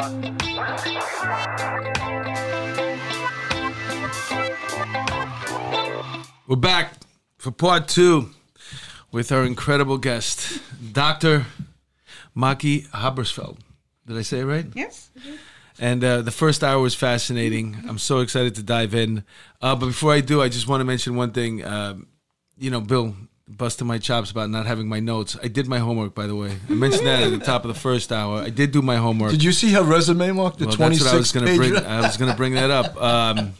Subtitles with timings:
[0.00, 0.06] We're
[6.56, 6.94] back
[7.36, 8.30] for part two
[9.12, 10.62] with our incredible guest,
[10.94, 11.44] Dr.
[12.34, 13.58] Maki Haberfeld.
[14.06, 14.64] Did I say it right?
[14.72, 15.10] Yes.
[15.78, 17.84] And uh, the first hour was fascinating.
[17.86, 19.22] I'm so excited to dive in.
[19.60, 21.62] Uh, but before I do, I just want to mention one thing.
[21.62, 22.06] Um,
[22.56, 23.14] you know, Bill
[23.56, 25.36] busting my chops about not having my notes.
[25.42, 26.56] I did my homework, by the way.
[26.68, 28.40] I mentioned that at the top of the first hour.
[28.40, 29.32] I did do my homework.
[29.32, 30.56] Did you see her resume, Mark?
[30.56, 31.76] The Well, that's what I was going to bring.
[31.76, 32.96] I was going to bring that up.
[33.10, 33.54] Um,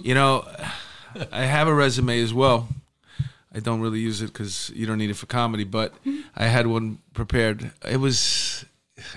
[0.00, 0.46] you know,
[1.32, 2.68] I have a resume as well.
[3.54, 5.92] I don't really use it because you don't need it for comedy, but
[6.36, 7.72] I had one prepared.
[7.88, 8.64] It was,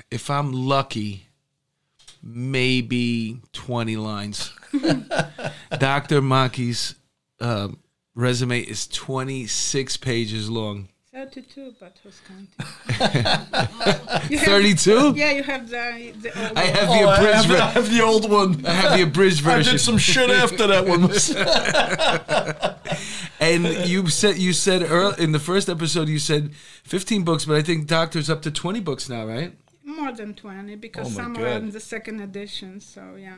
[0.10, 1.28] if I'm lucky,
[2.24, 4.52] maybe 20 lines.
[5.80, 6.22] Dr.
[6.22, 6.96] Maki's
[7.40, 7.70] uh,
[8.18, 10.90] resume is 26 pages long.
[11.14, 12.50] 32, but who's counting?
[14.30, 15.14] You have- 32?
[15.16, 16.14] Yeah, you have the.
[16.22, 18.66] the old I have Oh, the I abridged have, I have the old one.
[18.66, 19.74] I have the abridged version I version.
[19.74, 21.02] did some shit after that one.
[23.40, 27.56] And you said you said earl in the first episode you said 15 books, but
[27.56, 29.54] I think Doctor's up to 20 books now, right?
[29.86, 31.44] more than 20 because Oh some God.
[31.44, 33.38] are in the second edition, so yeah.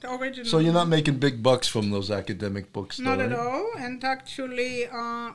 [0.00, 0.46] But the original.
[0.46, 3.38] so you're not making big bucks from those academic books, though, Not at right?
[3.38, 3.72] all.
[3.78, 5.30] And actually, uh,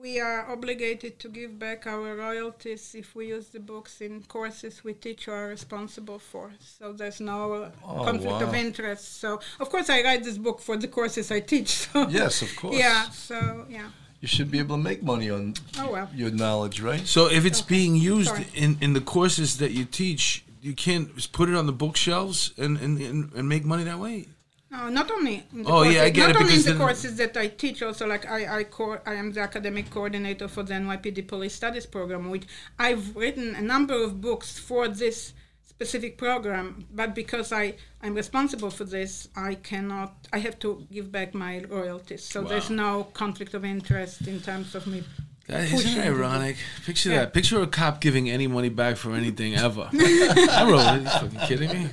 [0.00, 4.82] we are obligated to give back our royalties if we use the books in courses
[4.82, 6.50] we teach or are responsible for.
[6.58, 9.20] So there's no uh, Oh, conflict of interest.
[9.20, 11.68] So, of course, I write this book for the courses I teach.
[11.92, 12.76] So Yes, of course.
[12.76, 13.90] Yeah, so, yeah.
[14.20, 16.08] You should be able to make money on Oh, well.
[16.14, 17.04] your knowledge, right?
[17.06, 18.46] So if it's being used Sorry.
[18.54, 22.52] in, in the courses that you teach, you can't just put it on the bookshelves
[22.56, 24.28] and, and, and, and make money that way.
[24.70, 26.74] No, not only in the Oh, yeah, I courses, get not it, only in the
[26.76, 30.62] courses that I teach, also like I I, co- I am the academic coordinator for
[30.62, 32.46] the NYPD Police Studies program, which
[32.78, 35.34] I've written a number of books for this
[35.68, 40.10] specific program, but because I I'm responsible for this, I cannot.
[40.32, 44.74] I have to give back my royalties, so there's no conflict of interest in terms
[44.74, 45.02] of me.
[45.48, 46.56] That, isn't it ironic?
[46.86, 47.16] Picture Yeah.
[47.20, 47.34] that.
[47.34, 49.88] Picture a cop giving any money back for anything ever.
[49.92, 51.02] I wrote it.
[51.02, 51.90] You fucking kidding me?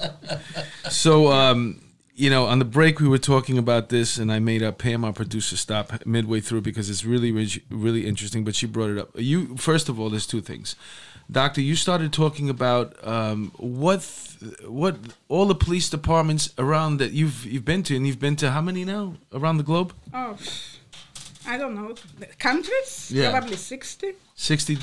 [0.90, 1.82] So, um,
[2.16, 5.04] you know, on the break we were talking about this, and I made up Pam,
[5.06, 8.44] our producer, stop midway through because it's really, really, really interesting.
[8.44, 9.10] But she brought it up.
[9.16, 10.76] You first of all, there's two things.
[11.32, 14.02] Doctor, you started talking about um, what
[14.40, 18.36] th- what all the police departments around that you've you've been to, and you've been
[18.38, 19.94] to how many now around the globe?
[20.14, 20.36] Oh,
[21.48, 21.96] I don't know
[22.38, 23.12] countries.
[23.14, 23.32] Yeah.
[23.32, 24.14] Probably sixty.
[24.36, 24.78] 60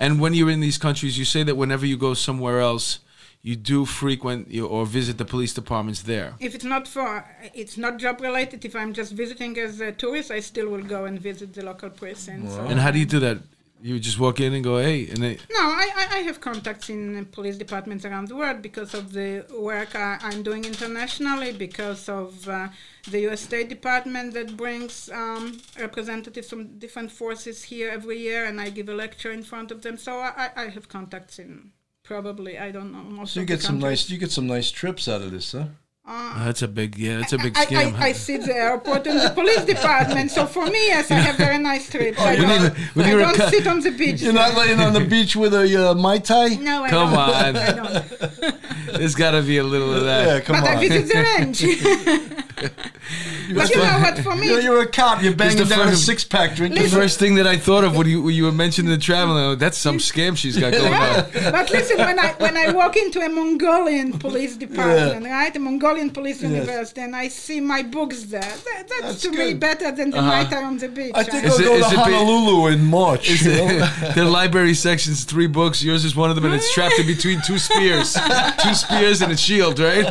[0.00, 2.98] and when you're in these countries you say that whenever you go somewhere else
[3.40, 7.24] you do frequent you, or visit the police departments there If it's not for,
[7.54, 8.64] it's not job related.
[8.64, 11.88] If I'm just visiting as a tourist, I still will go and visit the local
[11.88, 12.52] precincts.
[12.56, 13.38] or- and how do you do that
[13.80, 16.90] you just walk in and go hey and they No, I, I, I have contacts
[16.90, 21.52] in uh, police departments around the world because of the work I, I'm doing internationally,
[21.52, 22.68] because of uh,
[23.10, 23.40] the U.S.
[23.40, 28.88] State Department that brings um, representatives from different forces here every year, and I give
[28.88, 29.96] a lecture in front of them.
[29.96, 31.72] So I, I I have contacts in
[32.02, 33.34] probably I don't know most.
[33.34, 35.52] So you of the get some nice you get some nice trips out of this,
[35.52, 35.66] huh?
[36.10, 39.20] Oh, that's a big yeah that's a big scam I, I see the airport and
[39.20, 40.30] the police department.
[40.30, 42.18] So for me, yes, I have very nice trips.
[42.18, 44.22] I don't, you- when I you're a don't co- sit on the beach.
[44.22, 46.48] You're not laying on the beach with a uh, mai tai.
[46.56, 47.18] no, I Come don't.
[47.18, 47.56] on.
[47.56, 48.92] I don't.
[48.98, 50.80] there's got to be a little of that Yeah, come But I on.
[50.80, 52.47] visit the range.
[53.54, 54.18] but you know what?
[54.18, 55.22] For me, You're, you're a cop.
[55.22, 56.82] You're banging down a six pack, drinking.
[56.82, 59.58] the first thing that I thought of when you when you were mentioning the traveling,
[59.58, 61.26] that's some scam she's got going on.
[61.52, 66.10] but listen, when I when I walk into a Mongolian police department, right, a Mongolian
[66.10, 70.10] police university, and I see my books there, that, that's, That's to me better than
[70.10, 70.28] the Uh-huh.
[70.42, 71.12] night on the beach.
[71.14, 71.52] I think right?
[71.52, 73.30] I'll it- go is to it big- Honolulu in March.
[73.30, 73.86] you know?
[74.14, 75.82] the library section's three books.
[75.82, 78.16] Yours is one of them, and it's trapped in between two spears,
[78.62, 80.06] two spears and a shield, right?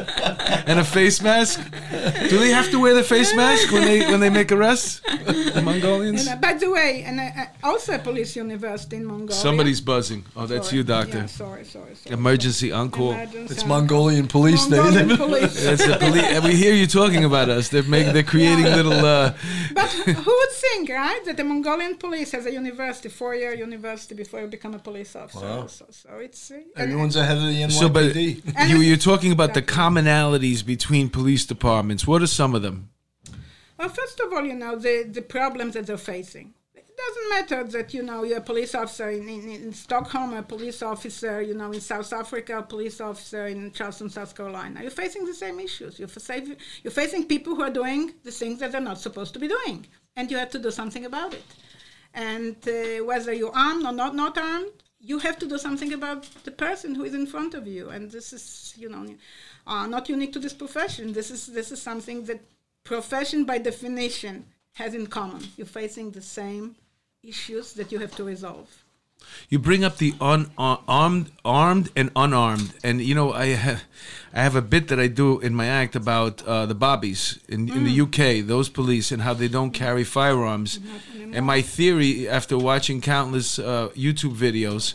[0.68, 1.60] And a face mask.
[2.12, 5.02] Do they have to wear the face mask when they when they make arrests?
[5.28, 6.28] The Mongolians.
[6.28, 9.34] And, uh, by the way, and uh, uh, also a police university in Mongolia.
[9.34, 10.24] Somebody's buzzing.
[10.36, 10.78] Oh, that's Sorry.
[10.78, 11.18] you, doctor.
[11.20, 12.14] Yeah, sorry, sorry, sorry.
[12.14, 13.12] Emergency on call.
[13.12, 14.78] Emergency It's Mongolian police day.
[14.78, 15.64] Mongolian police.
[15.64, 17.70] That's the poli- we hear you talking about us.
[17.70, 18.94] They're making, they're creating little.
[18.94, 19.34] Uh,
[19.74, 24.42] But who would think, right, that the Mongolian police has a university, four-year university before
[24.42, 25.46] you become a police officer?
[25.46, 25.68] Wow.
[25.68, 27.72] So, so it's uh, and- Everyone's ahead of the NYPD.
[27.72, 28.16] so, but
[28.70, 32.08] you you're talking about the commonalities between police departments.
[32.08, 32.90] What are some of them?
[33.78, 36.54] Well, first of all, you know the the problems that they're facing.
[36.76, 40.42] It doesn't matter that you know you're a police officer in, in, in Stockholm, a
[40.42, 44.82] police officer, you know, in South Africa, a police officer in Charleston, South Carolina.
[44.82, 46.00] You're facing the same issues.
[46.00, 49.40] You're, fa- you're facing people who are doing the things that they're not supposed to
[49.40, 49.86] be doing,
[50.16, 51.46] and you have to do something about it.
[52.16, 56.28] And uh, whether you're armed or not, not armed, you have to do something about
[56.44, 59.06] the person who is in front of you, and this is, you know,
[59.68, 61.14] uh, not unique to this profession.
[61.14, 62.42] This is this is something that
[62.88, 65.44] profession, by definition, has in common.
[65.58, 66.76] You're facing the same
[67.22, 68.70] issues that you have to resolve.
[69.50, 73.84] You bring up the unarmed, armed, and unarmed, and you know I have,
[74.34, 77.68] I have a bit that I do in my act about uh, the bobbies in,
[77.68, 80.80] in the UK, those police, and how they don't carry firearms.
[81.34, 84.94] And my theory, after watching countless uh, YouTube videos,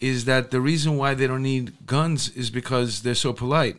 [0.00, 3.76] is that the reason why they don't need guns is because they're so polite.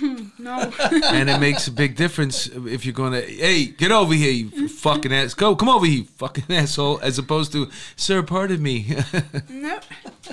[0.38, 0.72] no.
[0.80, 4.68] and it makes a big difference if you're going to, hey, get over here, you
[4.68, 5.34] fucking ass.
[5.34, 8.96] Go, come over here, fucking asshole, as opposed to, sir, pardon me.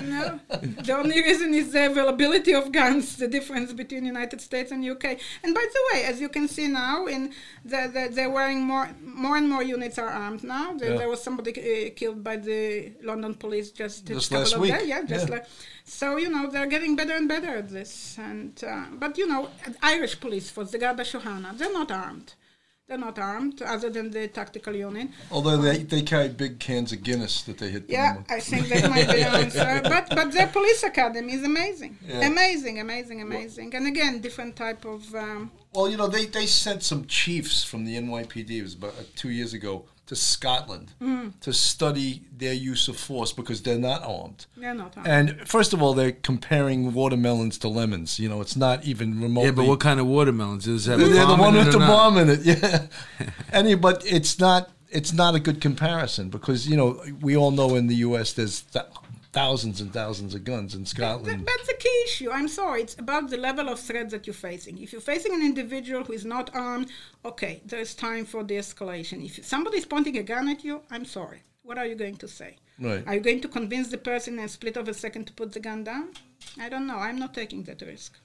[0.00, 0.56] No, no.
[0.82, 5.04] The only reason is the availability of guns, the difference between United States and UK.
[5.44, 7.32] And by the way, as you can see now, in
[7.64, 10.72] the, the they're wearing more, more and more units are armed now.
[10.74, 10.98] There, Yeah.
[10.98, 14.60] there was somebody uh, killed by the London police just, a Just couple last of
[14.60, 14.72] week.
[14.78, 14.88] days.
[14.88, 15.34] Yeah, just Yeah.
[15.36, 15.46] like.
[15.84, 19.48] So you know they're getting better and better at this, and uh, but you know
[19.82, 22.34] Irish police force, the Garda Síochána, they're not armed.
[22.90, 25.10] They're not armed, other than the tactical unit.
[25.30, 28.32] Although they, they carry big cans of Guinness that they hit Yeah, with.
[28.32, 29.80] I think that might be the answer.
[29.88, 32.26] But but their police academy is amazing, Yeah.
[32.26, 33.76] amazing, amazing, amazing.
[33.76, 35.14] And again, different type of.
[35.14, 38.94] Um, Well, you know, they, they sent some chiefs from the NYPD, it was about
[38.98, 41.32] uh, two years ago, to Scotland Mm.
[41.40, 44.46] to study their use of force because they're not armed.
[44.56, 45.08] they're not armed.
[45.08, 48.18] And first of all, they're comparing watermelons to lemons.
[48.18, 49.44] You know, it's not even remotely.
[49.50, 50.66] yeah, but what kind of watermelons?
[50.66, 51.88] is that They're the one with the not?
[51.88, 52.40] bomb in it.
[52.42, 52.86] Yeah.
[53.52, 54.70] Any, but it's not.
[54.90, 58.32] It's not a good comparison because you know we all know in the U.S.
[58.32, 58.86] there's th-
[59.32, 61.46] thousands and thousands of guns in That- Scotland.
[61.46, 62.30] that's the key issue.
[62.30, 62.82] I'm sorry.
[62.82, 64.78] It's about the level of threat that you're facing.
[64.78, 66.88] If you're facing an individual who is not armed,
[67.24, 69.24] okay, there's time for de escalation.
[69.24, 71.42] If somebody's pointing a gun at you, I'm sorry.
[71.62, 72.56] What are you going to say?
[72.80, 73.06] Right.
[73.06, 75.52] Are you going to convince the person in a split of a second to put
[75.52, 76.10] the gun down?
[76.58, 76.96] I don't know.
[76.96, 78.18] I'm not taking that risk.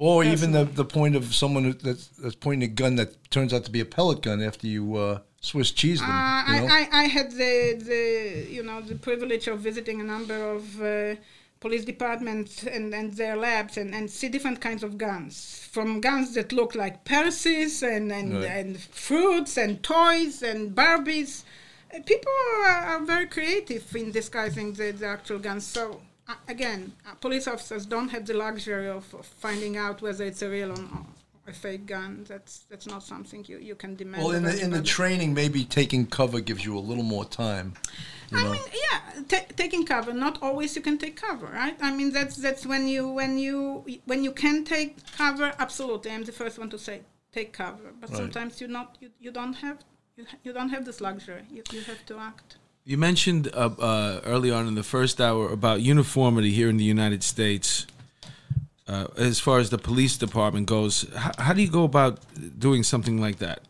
[0.00, 3.64] Or even the, the point of someone that's, that's pointing a gun that turns out
[3.66, 6.08] to be a pellet gun after you uh, Swiss cheese them.
[6.10, 6.66] Uh, you know?
[6.66, 7.54] I, I, I had the,
[7.90, 11.16] the you know the privilege of visiting a number of uh,
[11.60, 16.32] police departments and, and their labs and, and see different kinds of guns from guns
[16.34, 18.50] that look like purses and and, Right.
[18.58, 21.44] and fruits and toys and Barbies.
[22.06, 22.32] People
[22.64, 25.66] are, are very creative in disguising the, the actual guns.
[25.66, 26.00] So
[26.48, 30.48] again, uh, police officers don't have the luxury of, of finding out whether it's a
[30.48, 31.04] real or, or
[31.48, 32.24] a fake gun.
[32.28, 34.22] That's that's not something you, you can demand.
[34.24, 37.74] well, in the in the training, maybe taking cover gives you a little more time.
[38.30, 38.52] You I know?
[38.52, 40.12] mean, yeah, ta taking cover.
[40.12, 41.76] Not always you can take cover, right?
[41.80, 45.52] I mean, that's that's when you when you when you can take cover.
[45.58, 47.00] Absolutely, I'm the first one to say
[47.32, 47.92] take cover.
[48.00, 48.16] But Right.
[48.18, 49.78] sometimes you not you, you don't have
[50.16, 51.42] you, you don't have this luxury.
[51.50, 52.56] You, you have to act.
[52.90, 56.82] You mentioned uh, uh, early on in the first hour about uniformity here in the
[56.82, 57.86] United States.
[58.88, 62.18] Uh, as far as the police department goes, how, how do you go about
[62.58, 63.60] doing something like that?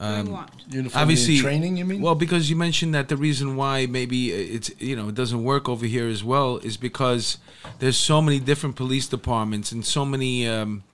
[0.00, 0.48] Doing what?
[0.94, 1.76] Obviously, training.
[1.76, 2.00] You mean?
[2.00, 5.68] Well, because you mentioned that the reason why maybe it's you know it doesn't work
[5.68, 7.36] over here as well is because
[7.80, 10.84] there's so many different police departments and so many um,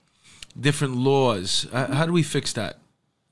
[0.59, 1.67] different laws.
[1.71, 2.79] Uh, how do we fix that?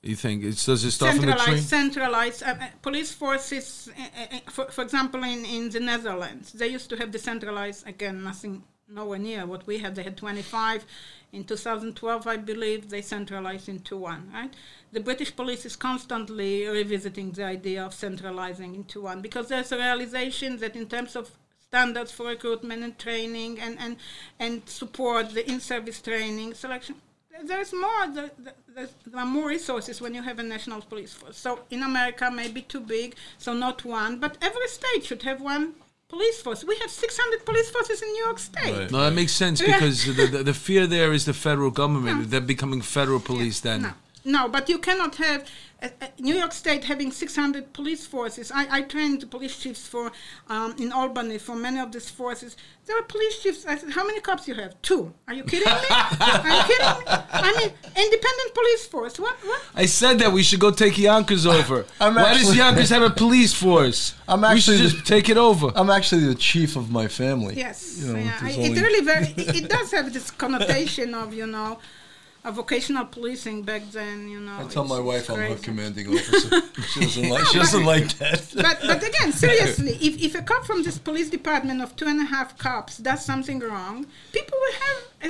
[0.02, 1.58] You think it's does it start from the train?
[1.58, 3.90] centralized, centralized uh, uh, police forces.
[3.98, 7.88] Uh, uh, uh, for, for example, in, in the Netherlands, they used to have decentralized.
[7.88, 9.96] Again, nothing nowhere near what we had.
[9.96, 10.86] They had 25.
[11.34, 14.32] In 2012, I believe they centralized into one.
[14.34, 14.54] Right.
[14.92, 19.78] The British police is constantly revisiting the idea of centralizing into one because there's a
[19.78, 23.98] realization that in terms of standards for recruitment and training and, and,
[24.40, 26.96] and support, the in-service training, selection,
[27.44, 31.38] there's more the, the, there are more resources when you have a national police force.
[31.38, 35.74] So in america maybe too big so not one but every state should have one
[36.10, 36.64] police force.
[36.64, 38.78] We have 600 police forces in new york state.
[38.78, 38.92] Right.
[38.92, 42.18] No, that makes sense because the, the, the fear there is the federal government.
[42.32, 43.82] They're becoming federal police then.
[43.82, 43.94] no.
[44.26, 45.50] No but you cannot have
[45.82, 48.52] uh, uh, New York State having 600 police forces.
[48.54, 50.12] I, I trained police chiefs for
[50.50, 52.58] um, in Albany for many of these forces.
[52.88, 53.66] There are police chiefs.
[53.66, 54.82] I said, "How many cops you have?
[54.82, 55.14] Two.
[55.28, 55.88] Are you kidding me?
[55.90, 57.06] are you kidding me?
[57.08, 57.70] I mean,
[58.06, 59.20] independent police force.
[59.20, 59.36] What?
[59.46, 59.62] What?
[59.76, 61.86] I said that we should go take Yonkers over.
[62.00, 64.16] I'm Why does actually- Yonkers have a police force?
[64.28, 65.72] I'm we actually should the- just take it over.
[65.76, 67.56] I'm actually the chief of my family.
[67.56, 68.40] Yes, You know, yeah.
[68.42, 71.80] there's it only- really very it it does have this connotation of you know,
[72.50, 74.18] a vocational policing back then.
[74.34, 75.64] You know, I tell my it's wife I'm her crazy.
[75.70, 76.62] commanding officer.
[76.92, 77.46] she doesn't like.
[77.52, 78.40] She doesn't like that.
[78.66, 82.20] But but again, seriously, if if a cop from this police department of two and
[82.22, 83.96] a half cops does something wrong,
[84.38, 85.00] people will have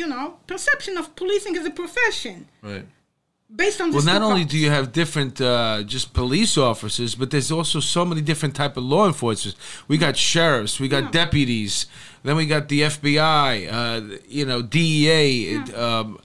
[0.00, 2.36] you know perception of policing as a profession.
[2.62, 2.86] right.
[3.62, 4.52] based on Well, not only cops.
[4.52, 8.74] do you have different uh, just police officers, but there's also so many different type
[8.80, 9.54] of law enforcers.
[9.90, 11.10] We got sheriffs, we got Yeah.
[11.24, 11.74] deputies,
[12.24, 14.00] then we got the FBI, uh,
[14.38, 15.24] you know, DEA,
[15.56, 16.18] it, um,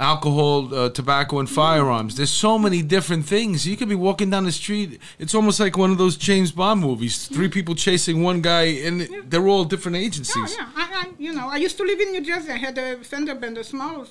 [0.00, 2.16] alcohol, uh, tobacco, and firearms.
[2.16, 3.66] There's so many different things.
[3.66, 5.00] You could be walking down the street.
[5.18, 7.26] It's almost like one of those James Bond movies.
[7.28, 10.56] Three people chasing one guy, and they're all different Yeah, agencies.
[10.58, 10.68] yeah.
[10.74, 12.50] I, I, you know, I used to live in New Jersey.
[12.50, 14.06] I had a fender bender, small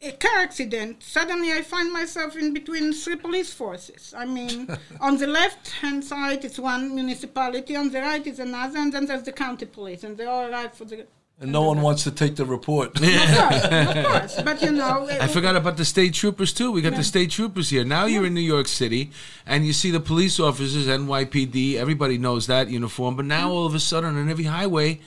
[0.00, 1.02] a car accident.
[1.02, 4.14] Suddenly, I find myself in between three police forces.
[4.16, 4.68] I mean,
[5.00, 7.74] on the left hand side, it's one municipality.
[7.74, 10.74] On the right is another, and then there's the county police, and they all arrive
[10.74, 11.06] for the.
[11.40, 12.98] And no one wants to take the report.
[13.00, 14.42] Of course, of course.
[14.42, 16.72] But you know, I forgot about the state troopers too.
[16.72, 17.84] We got the state troopers here.
[17.84, 19.12] Now you're in New York City,
[19.46, 21.76] and you see the police officers, NYPD.
[21.76, 23.14] Everybody knows that uniform.
[23.14, 25.00] But now all of a sudden, on every highway,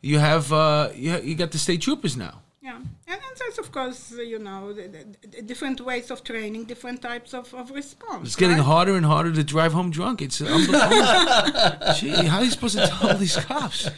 [0.00, 2.42] you have uh, you, you got the state troopers now.
[2.60, 6.24] Yeah, and, and there's of course uh, you know the, the, the different ways of
[6.24, 8.26] training, different types of, of response.
[8.28, 8.66] It's getting right?
[8.66, 10.22] harder and harder to drive home drunk.
[10.22, 11.92] It's unbelievable.
[11.96, 13.90] Gee, how are you supposed to tell all these cops?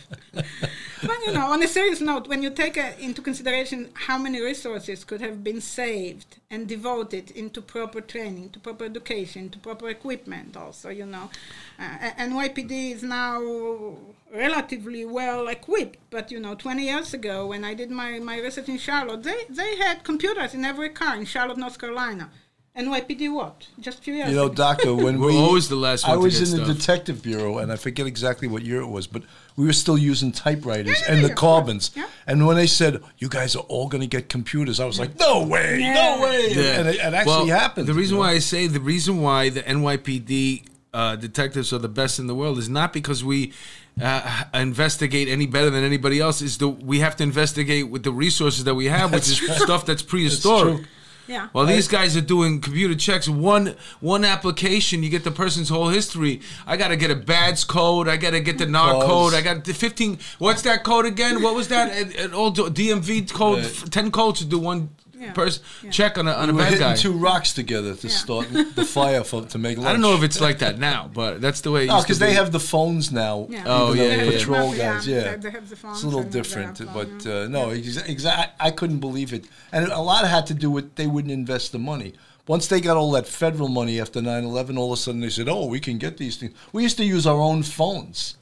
[1.02, 4.40] But you know, on a serious note, when you take uh, into consideration how many
[4.40, 9.88] resources could have been saved and devoted into proper training, to proper education, to proper
[9.88, 11.30] equipment, also, you know,
[11.78, 13.96] uh, NYPD is now
[14.34, 15.98] relatively well equipped.
[16.10, 19.44] But you know, 20 years ago, when I did my, my research in Charlotte, they
[19.48, 22.30] they had computers in every car in Charlotte, North Carolina.
[22.76, 23.66] NYPD what?
[23.80, 24.54] Just few years You know, ago.
[24.54, 27.22] Doctor, when We're we always the last I one to was get in the detective
[27.22, 29.22] bureau, and I forget exactly what year it was, but
[29.56, 31.90] we were still using typewriters Yeah, yeah, and the carbons.
[31.96, 32.06] yeah.
[32.28, 35.18] And when they said, "You guys are all going to get computers," I was like,
[35.18, 35.94] "No way, Yeah.
[35.94, 36.78] no way!" Yeah.
[36.78, 37.88] And it, it actually well, happened.
[37.88, 38.28] The reason you know?
[38.28, 40.62] why I say the reason why the NYPD
[40.94, 43.52] uh, detectives are the best in the world is not because we
[44.00, 46.40] uh, investigate any better than anybody else.
[46.40, 49.84] Is the we have to investigate with the resources that we have, which is stuff
[49.84, 50.76] that's prehistoric.
[50.76, 50.86] true.
[51.26, 51.48] yeah.
[51.52, 53.28] Well, these guys are doing computer checks.
[53.28, 56.40] One one application, you get the person's whole history.
[56.66, 58.08] I got to get a badge code.
[58.08, 59.04] I got to get the NAR Cause.
[59.04, 59.34] code.
[59.34, 60.18] I got the 15.
[60.38, 61.42] What's that code again?
[61.42, 61.92] What was that?
[62.16, 63.64] An, an old DMV code.
[63.64, 63.90] Right.
[63.90, 64.90] 10 codes to do one
[65.20, 65.32] Yeah.
[65.32, 65.90] person Yeah.
[65.90, 66.94] check on a, on we a were bad hitting guy.
[66.96, 68.14] two rocks together to Yeah.
[68.14, 69.88] start the fire for, to make lunch.
[69.90, 71.84] I don't know if it's like that now, but that's the way.
[71.84, 72.34] It No, used to because they be.
[72.34, 73.46] have the phones now.
[73.50, 73.64] Yeah.
[73.66, 74.30] Oh, yeah, the yeah, yeah.
[74.30, 75.06] patrol Yeah, guys.
[75.08, 79.00] Yeah, they have the it's a little different, but uh, no, exa- exa- I couldn't
[79.00, 82.14] believe it, and a lot had to do with they wouldn't invest the money.
[82.46, 85.48] Once they got all that federal money after 9-11, all of a sudden they said,
[85.50, 88.36] "Oh, we can get these things." We used to use our own phones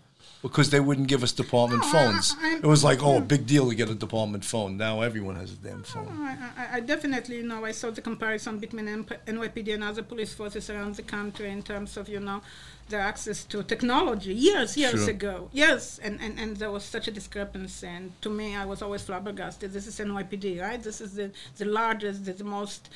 [0.48, 2.34] because they wouldn't give us department No, phones.
[2.40, 5.36] I- it was like, "Oh, a big deal to get a department phone." Now everyone
[5.42, 6.08] has a damn phone.
[6.30, 7.64] I, I, I definitely know.
[7.64, 8.86] I saw the comparison between
[9.34, 12.40] NYPD and other police forces around the country in terms of you know
[12.88, 14.32] their access to technology.
[14.34, 15.10] Years, years Sure.
[15.10, 17.86] ago, yes, and, and and there was such a discrepancy.
[17.96, 19.72] And to me, I was always flabbergasted.
[19.72, 20.80] This is NYPD, right?
[20.82, 22.88] This is the the largest, the, the most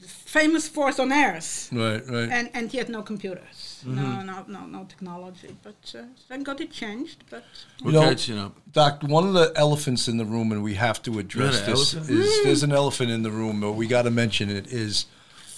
[0.00, 1.70] famous force on earth.
[1.72, 2.28] Right, right.
[2.30, 4.26] And, and yet no computers, no, Mm-hmm.
[4.26, 5.56] no, no, no technology.
[5.62, 7.24] But uh, thank God it changed.
[7.30, 7.44] But
[7.82, 8.56] We're You know, catching up.
[8.72, 12.18] Doc, one of the elephants in the room, and we have to address this, elephant?
[12.18, 15.06] is there's an elephant in the room, but we got to mention it, is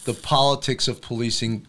[0.04, 1.66] the politics of policing,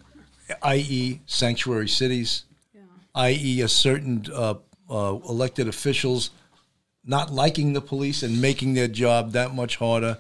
[0.61, 2.43] i.e., sanctuary cities,
[2.75, 2.81] yeah.
[3.15, 4.55] i.e., a certain uh,
[4.89, 6.31] uh, elected officials
[7.09, 10.17] not liking the police and making their job that much harder.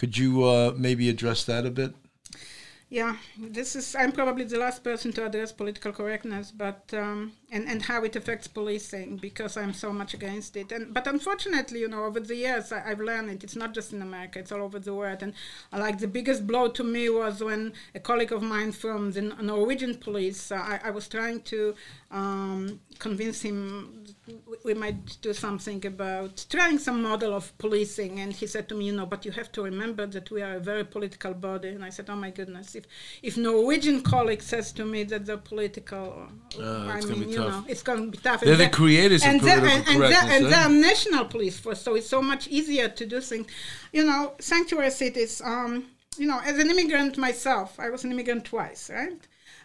[0.00, 1.94] Could you uh, maybe address that a bit?
[2.88, 3.94] Yeah, this is.
[3.94, 8.16] I'm probably the last person to address political correctness, but um, and and how it
[8.16, 10.72] affects policing because I'm so much against it.
[10.72, 13.44] And but unfortunately, you know, over the years I, I've learned it.
[13.44, 15.22] It's not just in America; it's all over the world.
[15.22, 15.32] And
[15.72, 19.96] like the biggest blow to me was when a colleague of mine from the Norwegian
[19.96, 20.52] police.
[20.52, 21.74] Uh, I, I was trying to
[22.10, 24.04] um, convince him
[24.64, 28.86] we, might do something about trying some model of policing, and he said to me,
[28.86, 31.68] you know, but you have to remember that we are a very political body.
[31.68, 32.84] And I said, oh my goodness, if
[33.22, 36.28] if Norwegian colleague says to me that they're political,
[36.58, 37.64] Uh, I mean, you tough.
[37.66, 38.40] know, it's going to be tough.
[38.40, 40.50] They're And the that- creators and they're- political and, and, they're, and eh?
[40.50, 43.46] they're national police force, so it's so much easier to do things.
[43.92, 45.40] You know, sanctuary cities.
[45.44, 45.86] Um,
[46.18, 49.22] you know, as an immigrant myself, I was an immigrant twice, right?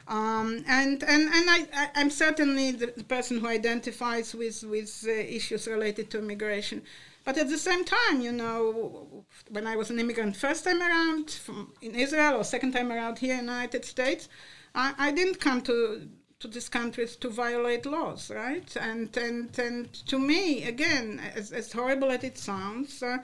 [0.07, 4.91] Um, and and and I, I I'm certainly the, the person who identifies with with
[5.07, 6.83] uh, issues related to immigration.
[7.23, 11.31] But at the same time, you know, when I was an immigrant first time around
[11.31, 14.29] from in Israel or second time around here in the United States,
[14.75, 16.07] I, I didn't come to
[16.39, 18.75] to these countries to violate laws, right?
[18.75, 23.17] And and and to me, again, as, as horrible as it sounds, uh,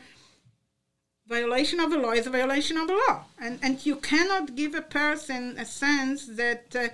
[1.28, 4.76] violation of a law is a violation of a law, and and you cannot give
[4.76, 6.76] a person a sense that.
[6.76, 6.90] Uh,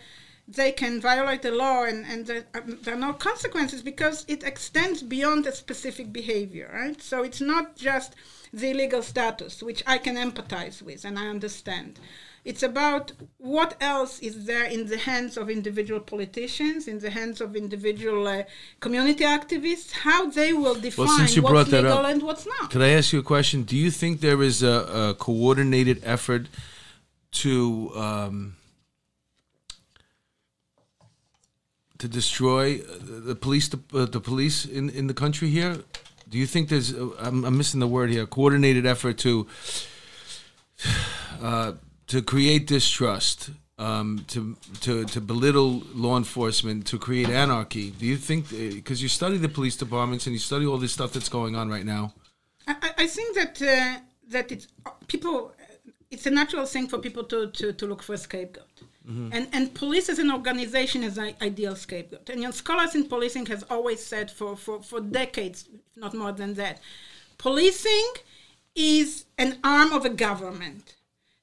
[0.50, 4.44] they can violate the law and, and there, um, there are no consequences because it
[4.44, 7.02] extends beyond a specific behavior, right?
[7.02, 8.16] So it's not just
[8.54, 12.00] the legal status, which I can empathize with and I understand.
[12.48, 17.42] It's about what else is there in the hands of individual politicians, in the hands
[17.42, 18.44] of individual uh,
[18.80, 22.46] community activists, how they will define since you what's brought that legal up, and what's
[22.48, 22.72] not.
[22.72, 23.64] Could I ask you a question?
[23.64, 24.76] Do you think there is a,
[25.10, 26.48] a coordinated effort
[27.44, 28.56] to um,
[31.98, 35.80] to destroy the police uh, the police in, in the country here?
[36.30, 39.48] Do you think there's uh, I'm, I'm missing the word here coordinated effort to
[41.42, 41.74] uh,
[42.08, 47.92] to create distrust um, to, to to belittle law enforcement to create anarchy?
[47.92, 51.14] Do you think because you study the police departments and you study all this stuff
[51.14, 52.14] that's going on right now?
[52.68, 54.00] I, I think that uh,
[54.30, 54.68] that it's
[55.08, 55.54] people.
[56.10, 58.82] It's a natural thing for people to, to, to look for a scapegoat.
[59.08, 62.30] And, and police as an organization is an ideal scapegoat.
[62.30, 66.14] And you know, scholars in policing has always said for, for, for decades, if not
[66.14, 66.82] more than that,
[67.38, 68.12] policing
[68.76, 70.96] is an arm of a government.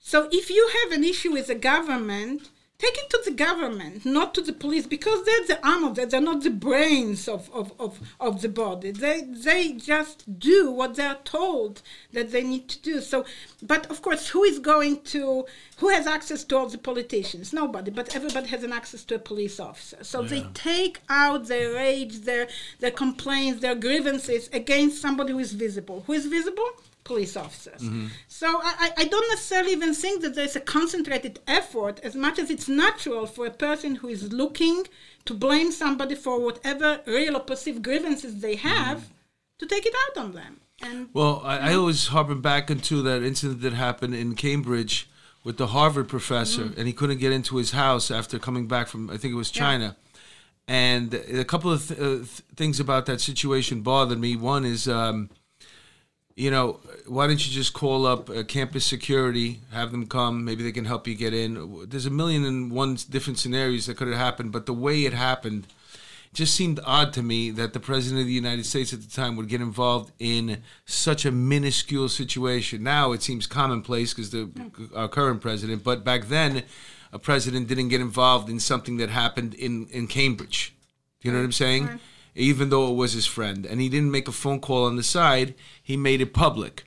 [0.06, 4.34] So if you have an issue with the government, take it to the government, not
[4.34, 6.11] to the police, because they're the arm of that.
[6.11, 8.90] They're not the brains of, of, of, of the body.
[8.90, 11.80] They they just do what they're told
[12.12, 13.00] that they need to do.
[13.00, 13.25] So,
[13.62, 15.46] but of course, who is going to
[15.78, 17.54] who has access to all the politicians?
[17.54, 17.90] Nobody.
[17.90, 20.04] But everybody has an access to a police officer.
[20.04, 22.46] So they take out their rage, their
[22.78, 26.04] their complaints, their grievances against somebody who is visible.
[26.06, 26.68] Who is visible?
[27.04, 27.82] Police officers.
[28.28, 32.50] So I, I don't necessarily even think that there's a concentrated effort as much as
[32.50, 34.87] it's natural for a person who is looking
[35.26, 39.11] to blame somebody for whatever real or perceived grievances they have
[39.58, 40.61] to take it out on them.
[40.82, 45.08] And Well, I, I always harken back into that incident that happened in Cambridge
[45.44, 49.11] with the Harvard professor, and he couldn't get into his house after coming back from,
[49.11, 49.96] I think it was China.
[50.66, 54.37] And a couple of th- uh, th- things about that situation bothered me.
[54.37, 55.28] One is, um,
[56.37, 60.64] you know, why don't you just call up uh, campus security, have them come, maybe
[60.64, 61.87] they can help you get in.
[61.88, 65.12] There's a million and one different scenarios that could have happened, but the way it
[65.12, 65.69] happened
[66.33, 69.37] just seemed odd to me that the president of the United States at the time
[69.37, 72.82] would get involved in such a minuscule situation.
[72.82, 74.50] Now it seems commonplace because the
[74.97, 76.65] our current president, but back then,
[77.13, 80.75] a president didn't get involved in something that happened in in Cambridge.
[81.21, 82.00] Do you know what I'm saying?
[82.34, 85.02] Even though it was his friend, and he didn't make a phone call on the
[85.02, 86.84] side, he made it public.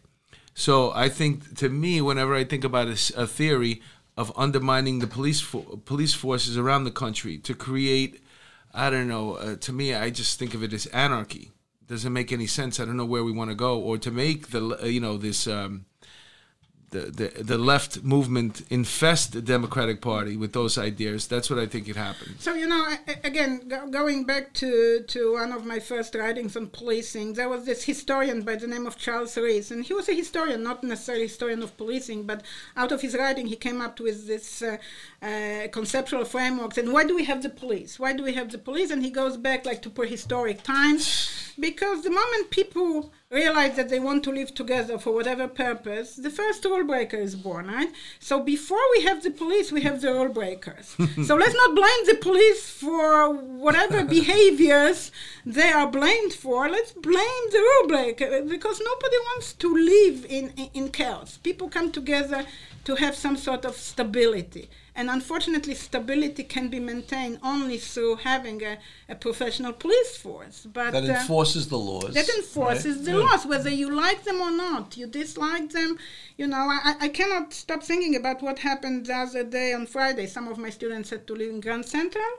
[0.53, 3.81] So I think, to me, whenever I think about a theory
[4.17, 8.19] of undermining the police fo- police forces around the country to create,
[8.73, 9.35] I don't know.
[9.35, 11.51] Uh, to me, I just think of it as anarchy.
[11.87, 12.79] Doesn't make any sense.
[12.79, 15.17] I don't know where we want to go, or to make the uh, you know
[15.17, 15.47] this.
[15.47, 15.85] Um,
[16.89, 21.27] the, the the left movement infest the Democratic Party with those ideas.
[21.27, 22.35] That's what I think it happened.
[22.39, 22.87] So you know,
[23.23, 27.83] again, going back to to one of my first writings on policing, there was this
[27.83, 31.61] historian by the name of Charles Reith, and he was a historian, not necessarily historian
[31.61, 32.43] of policing, but
[32.77, 34.77] out of his writing, he came up with this uh,
[35.21, 36.77] uh, conceptual frameworks.
[36.77, 37.99] And why do we have the police?
[37.99, 38.91] Why do we have the police?
[38.91, 43.99] And he goes back like to prehistoric times, because the moment people realize that they
[43.99, 47.89] want to live together for whatever purpose, the first rule breaker is born, right?
[48.19, 50.87] So before we have the police, we have the rule breakers.
[51.25, 55.11] so let's not blame the police for whatever behaviors
[55.45, 56.69] they are blamed for.
[56.69, 61.37] Let's blame the rule breaker because nobody wants to live in, in, in chaos.
[61.37, 62.45] People come together
[62.85, 64.69] to have some sort of stability.
[64.97, 68.73] And unfortunately, stability can be maintained only through having a,
[69.07, 70.57] a professional police force.
[70.77, 72.13] But That uh, enforces the laws.
[72.19, 73.05] that enforces right?
[73.05, 73.25] the Good.
[73.25, 74.97] laws, whether you like them or not.
[74.99, 75.91] You dislike them.
[76.41, 80.25] You know, I, I cannot stop thinking about what happened the other day on Friday.
[80.37, 82.31] Some of my students had to live in Grand Central,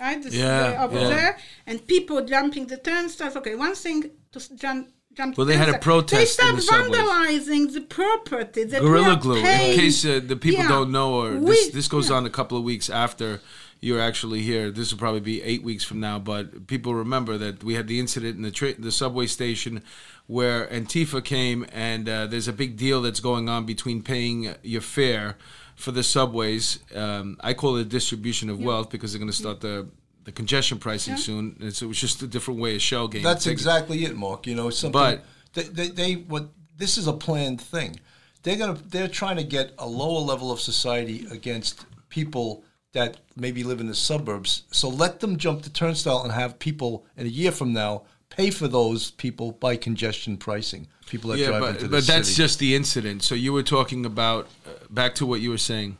[0.00, 0.20] right?
[0.22, 1.08] This, Yeah, uh, over yeah.
[1.14, 1.32] there,
[1.68, 3.36] and people jumping the turnstiles.
[3.36, 4.00] Okay, one thing
[4.32, 4.88] to jump.
[5.20, 7.46] Jump Well, they had a protest They in start the subways.
[7.46, 8.64] vandalizing the property.
[8.64, 9.36] That Gorilla Glue.
[9.38, 10.68] In case uh, the people Yeah.
[10.76, 12.16] don't know, or We- this this goes yeah.
[12.16, 13.40] on a couple of weeks after
[13.82, 14.70] you're actually here.
[14.70, 16.18] This will probably be eight weeks from now.
[16.18, 19.82] But people remember that we had the incident in the tra- the subway station
[20.26, 24.80] where Antifa came, and uh, there's a big deal that's going on between paying your
[24.96, 25.36] fare
[25.76, 26.78] for the subways.
[26.94, 29.86] Um, I call it distribution of wealth because they're going to start the
[30.24, 31.56] the congestion pricing soon.
[31.60, 33.22] And so it was just a different way of shell game.
[33.22, 34.46] That's exactly it, Mark.
[34.46, 34.92] You know, something.
[34.92, 38.00] But- they, they, they what this is a planned thing.
[38.42, 43.62] They're gonna they're trying to get a lower level of society against people that maybe
[43.62, 44.64] live in the suburbs.
[44.70, 48.50] So let them jump the turnstile and have people in a year from now pay
[48.50, 50.88] for those people by congestion pricing.
[51.06, 53.22] People that yeah, drive but, into the but that's just the incident.
[53.22, 55.98] So you were talking about uh, back to what you were saying.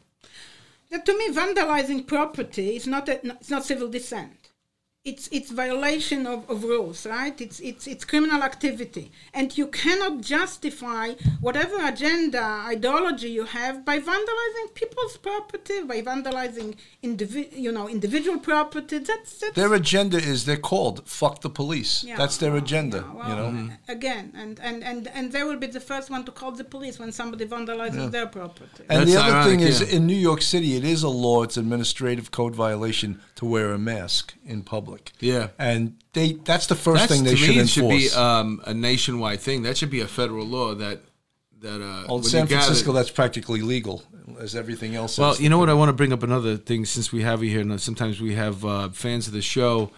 [0.91, 4.40] That to me, vandalizing property is not a, it's not civil dissent.
[5.03, 7.41] It's it's violation of, of rules, right?
[7.41, 13.99] It's it's it's criminal activity, and you cannot justify whatever agenda ideology you have by
[13.99, 18.99] vandalizing people's property, by vandalizing indivi- you know individual property.
[18.99, 22.99] That's, that's Their agenda is they're called "fuck the police." yeah, That's their well, agenda.
[22.99, 23.49] yeah, well, you know.
[23.49, 23.91] Mm-hmm.
[23.91, 26.99] Again, and, and, and, and they will be the first one to call the police
[26.99, 28.85] when somebody vandalizes their property.
[28.91, 29.97] And That's the other thing is, yeah.
[29.97, 31.43] in New York City, it is a law.
[31.43, 34.90] It's administrative code violation to wear a mask in public.
[35.21, 35.49] Yeah.
[35.59, 37.71] and they—that's the first That's thing they should enforce.
[37.71, 39.63] should be um, a nationwide thing.
[39.63, 41.01] That should be a federal law that
[41.61, 44.03] that uh, well, San you gather- Francisco, that's practically legal,
[44.41, 45.19] as everything else.
[45.19, 45.69] Well, you know what?
[45.69, 47.61] I want to bring up another thing since we have you here.
[47.61, 49.91] And sometimes we have uh, fans of the show,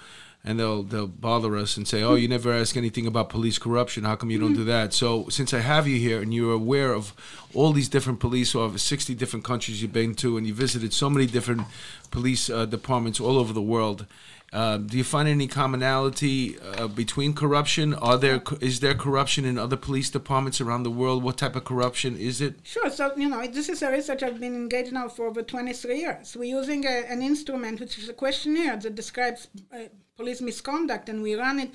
[0.44, 4.02] and they'll they'll bother us and say, "Oh, you never ask anything about police corruption.
[4.04, 6.92] How come you don't do that?" So since I have you here and you're aware
[6.92, 7.14] of
[7.54, 11.08] all these different police officers, sixty different countries you've been to, and you visited so
[11.08, 11.62] many different
[12.10, 14.04] police uh, departments all over the world.
[14.52, 17.94] Uh, do you find any commonality uh, between corruption?
[17.94, 21.22] Are there is there corruption in other police departments around the world?
[21.22, 22.56] What type of corruption is it?
[22.62, 22.90] Sure.
[22.90, 26.36] So, you know, this is a research I've been engaged now for over 23 years.
[26.36, 29.84] We're using a, an instrument, which is a questionnaire that describes uh,
[30.18, 31.70] police misconduct, and we run it.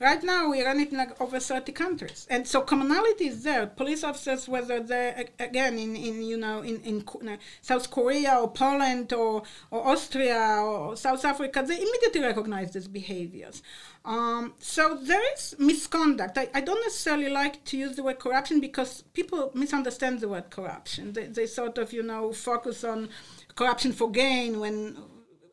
[0.00, 3.66] Right now, we run it in like over 30 countries, and so commonality is there.
[3.66, 8.50] Police officers, whether they're again in, in you know in, in uh, South Korea or
[8.50, 13.62] Poland or, or Austria or South Africa, they immediately recognize these behaviors.
[14.04, 16.36] Um, so there is misconduct.
[16.36, 20.50] I, I don't necessarily like to use the word corruption because people misunderstand the word
[20.50, 21.12] corruption.
[21.12, 23.10] They, they sort of, you know, focus on
[23.54, 24.96] corruption for gain when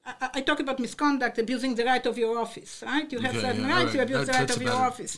[0.05, 3.11] I, I talk about misconduct, abusing the right of your office, right?
[3.11, 4.83] You have Okay, certain yeah, rights, you abuse That- the right of your better.
[4.85, 5.17] office.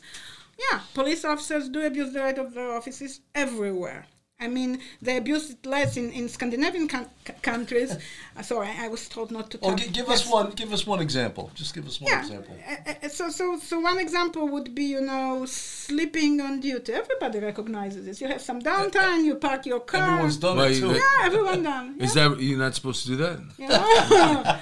[0.71, 4.05] Yeah, police officers do abuse the right of their offices everywhere.
[4.41, 7.95] I mean, they abuse it less in, in Scandinavian coun- c- countries.
[8.35, 9.77] Uh, sorry, I was told not to Oh, talk.
[9.79, 10.31] gi- give us Yes.
[10.33, 10.49] one.
[10.61, 11.51] Give us one example.
[11.53, 12.21] Just give us one Yeah.
[12.21, 12.55] example.
[12.67, 16.91] uh, uh, so, so, so one example would be, you know, sleeping on duty.
[16.91, 18.19] Everybody recognizes this.
[18.19, 19.23] You have some downtime.
[19.23, 20.01] You park your car.
[20.09, 20.91] Everyone's done Well, it too.
[20.93, 21.95] Yeah, everyone done.
[21.99, 22.29] Is yeah.
[22.29, 23.37] that you're not supposed to do that?
[23.59, 24.59] Yeah.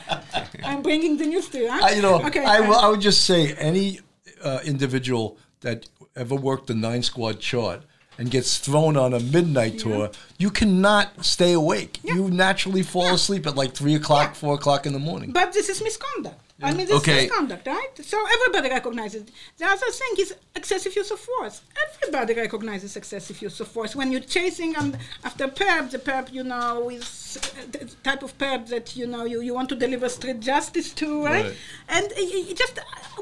[0.70, 1.70] I'm bringing the news to you.
[1.72, 1.80] Huh?
[1.86, 2.44] I, you know, okay.
[2.44, 4.02] I, uh, will, I would just say any
[4.44, 7.84] uh, individual that ever worked the nine squad chart
[8.20, 12.00] and gets thrown on a midnight tour, you cannot stay awake.
[12.04, 15.32] You naturally fall asleep at like three o'clock, four o'clock in the morning.
[15.32, 16.40] But this is misconduct.
[16.62, 17.24] I mean, this Okay.
[17.26, 17.90] is misconduct, right?
[18.04, 19.22] So everybody recognizes.
[19.24, 19.32] it.
[19.58, 21.62] The other thing is excessive use of force.
[21.88, 23.96] Everybody recognizes excessive use of force.
[23.96, 27.38] When you're chasing um, after perp, the perp, you know, is
[27.72, 31.24] the type of perp that, you know, you, you want to deliver street justice to,
[31.26, 31.46] right?
[31.46, 31.56] Right.
[31.88, 32.78] And uh, just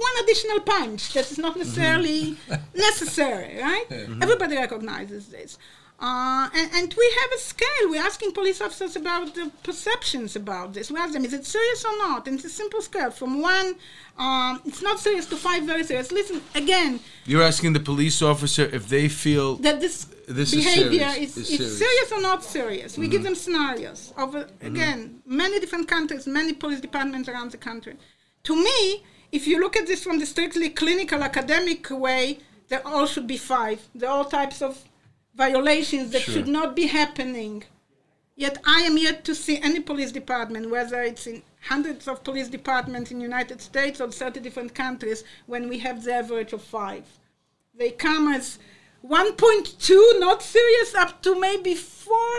[0.08, 2.38] one additional punch that is not necessarily
[2.76, 3.86] necessary, right?
[4.21, 5.58] Everybody recognizes this.
[5.99, 7.67] Uh, and, and we have a scale.
[7.89, 10.91] We're asking police officers about the perceptions about this.
[10.91, 12.27] We ask them, is it serious or not?
[12.27, 13.75] And it's a simple scale from one,
[14.19, 16.12] um, it's not serious, to five, very serious.
[16.12, 21.10] Listen, again, You're asking the police officer if they feel that this, This is behavior
[21.10, 21.36] serious.
[21.36, 21.77] is, is serious.
[21.79, 22.12] serious.
[22.12, 22.95] or not serious.
[22.97, 27.57] We give them scenarios of, uh, again, many different countries, many police departments around the
[27.57, 27.95] country.
[28.43, 33.07] To me, if you look at this from the strictly clinical academic way, there all
[33.07, 33.88] should be five.
[33.95, 34.83] There are all types of
[35.38, 36.34] violations that Sure.
[36.34, 37.63] should not be happening.
[38.36, 42.47] Yet I am yet to see any police department, whether it's in hundreds of police
[42.50, 47.06] departments in United States or 30 different countries, when we have the average of five.
[47.73, 48.60] They come as
[49.04, 52.36] 1.2, not serious, up to maybe four,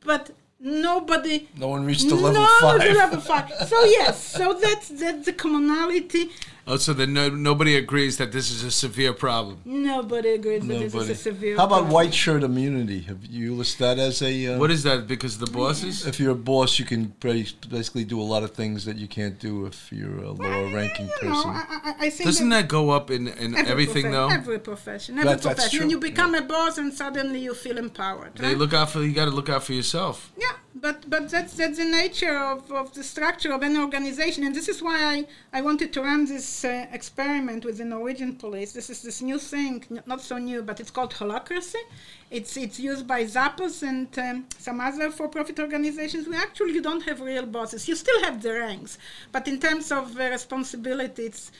[0.00, 0.30] but
[0.60, 1.48] nobody.
[1.58, 2.80] No one reached the level no, five.
[2.82, 3.50] the level five.
[3.68, 6.30] So yes, so that's that's the commonality.
[6.66, 9.60] Oh, so then no, nobody agrees that this is a severe problem.
[9.64, 11.56] Nobody agrees that this is a severe.
[11.56, 11.92] How about problem.
[11.92, 13.00] white shirt immunity?
[13.02, 14.54] Have you list that as a?
[14.54, 15.06] Uh, What is that?
[15.06, 16.06] Because the bosses?
[16.06, 19.38] if you're a boss, you can basically do a lot of things that you can't
[19.38, 21.50] do if you're a lower ranking you know, person.
[21.50, 24.28] I, I, I think Doesn't that that go up in, in every everything profession, though?
[24.28, 25.70] Every profession, every That- that's profession.
[25.78, 28.36] true, And you become a boss, and suddenly you feel empowered.
[28.36, 28.58] They right?
[28.58, 29.12] look out for you.
[29.12, 30.32] Got to look out for yourself.
[30.38, 30.52] Yeah,
[30.84, 34.68] but but that's that's the nature of, of the structure of an organization, and this
[34.68, 35.26] is why I,
[35.58, 38.72] I wanted to run this uh, experiment with the Norwegian police.
[38.74, 41.82] This is this new thing, n- not so new, but it's called holacracy.
[42.30, 46.28] It's it's used by Zappos and um, some other for-profit organizations.
[46.28, 47.88] We actually don't have real bosses.
[47.88, 48.98] You still have the ranks,
[49.32, 51.50] but in terms of uh, responsibility, it's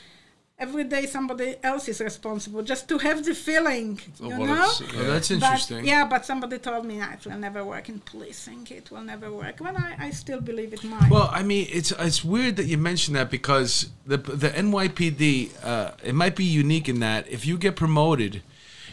[0.59, 2.63] every day somebody else is responsible.
[2.63, 4.55] Just to have the feeling, you what know.
[4.55, 5.85] it's- Oh, that's But, interesting.
[5.85, 8.67] yeah, but somebody told me "Nah, it will never work in policing.
[8.71, 9.57] It will never work.
[9.61, 11.11] Well, I, I still believe it might.
[11.11, 15.91] Well, I mean, it's it's weird that you mention that because the the NYPD uh,
[16.03, 18.43] it might be unique in that if you get promoted,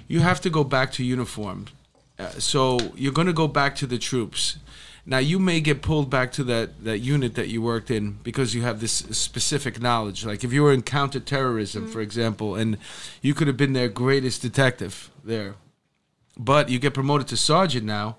[0.07, 1.67] you have to go back to uniform.
[2.19, 4.57] Uh, so you're going to go back to the troops,
[5.05, 8.53] Now you may get pulled back to that, that unit that you worked in because
[8.53, 10.25] you have this specific knowledge.
[10.25, 11.91] Like if you were in counterterrorism, mm-hmm.
[11.91, 12.77] for example, and
[13.21, 15.55] you could have been their greatest detective there,
[16.37, 18.17] but you get promoted to sergeant now.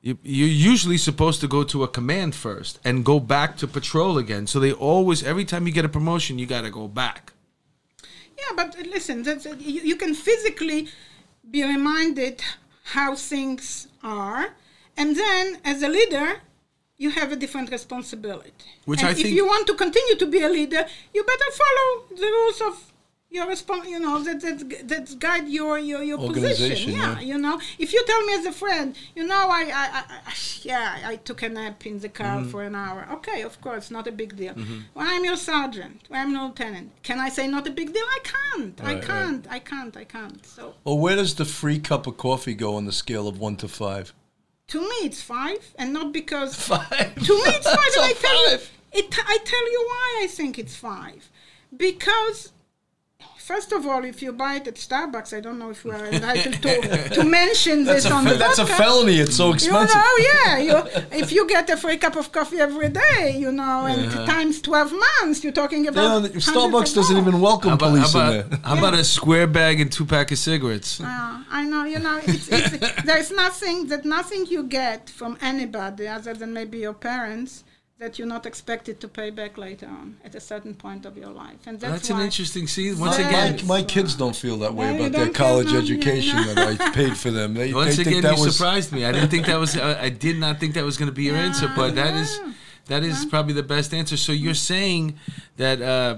[0.00, 4.18] You, you're usually supposed to go to a command first and go back to patrol
[4.18, 4.46] again.
[4.46, 7.32] So they always, every time you get a promotion, you got to go back.
[8.36, 9.24] Yeah, but listen,
[9.60, 10.88] you can physically
[11.48, 12.42] be reminded
[12.84, 14.54] how things are,
[14.96, 16.40] and then as a leader,
[16.98, 18.52] you have a different responsibility.
[18.84, 21.50] Which and I if think- you want to continue to be a leader, you better
[21.62, 22.88] follow the rules of
[23.30, 26.90] your respon you know that that that guide your your, your position.
[26.90, 27.20] Yeah, yeah.
[27.30, 30.34] you know, if you tell me as a friend, you know, I, I, I I-
[30.70, 32.50] yeah, I took a nap in the car Mm-hmm.
[32.50, 33.08] for an hour.
[33.16, 34.54] Okay, of course, not a big deal.
[34.92, 38.08] When I'm your sergeant, when I'm your lieutenant, can I say not a big deal?
[38.18, 38.78] I can't.
[38.80, 39.04] I Right, right.
[39.12, 39.46] can't.
[39.56, 39.96] I can't.
[39.96, 40.44] I can't.
[40.46, 43.56] So Well, where does the free cup of coffee go on the scale of one
[43.56, 44.12] to five?
[44.72, 46.88] To me, it's five, and not because Five.
[46.88, 47.94] to me it's five.
[47.96, 48.58] And I tell you,
[48.94, 51.30] it, I tell you why I think it's five,
[51.76, 52.52] because.
[53.38, 56.06] First of all, if you buy it at Starbucks, I don't know if we are
[56.12, 59.16] entitled to, to mention this on fe- the that's a felony.
[59.18, 59.94] It's so expensive.
[59.96, 60.58] You know, yeah.
[60.58, 60.76] You,
[61.10, 64.92] if you get a free cup of coffee every day, you know, and times twelve
[64.92, 66.22] months, you're talking about.
[66.22, 67.28] don't- Starbucks of doesn't dollars.
[67.28, 68.58] even welcome How about, police how in there.
[68.62, 71.00] how about a square bag and two pack of cigarettes?
[71.00, 76.06] Uh, I know, you know, it's, it's, there's nothing that nothing you get from anybody
[76.06, 77.64] other than maybe your parents
[77.98, 81.30] that you're not expected to pay back later on at a certain point of your
[81.30, 82.66] life, and that's, That's an interesting.
[82.66, 83.28] See, once Yeah.
[83.28, 86.54] again, my, my kids don't feel that way No, about their college education no.
[86.54, 87.54] that I paid for them.
[87.54, 89.04] They, once they again, think that you surprised me.
[89.04, 89.76] I didn't think that was.
[89.76, 92.14] I I did not think that was going to be your answer, Yeah, but that
[92.16, 92.52] is yeah.
[92.86, 94.16] that is probably the best answer.
[94.16, 95.18] So you're saying
[95.56, 96.16] that uh,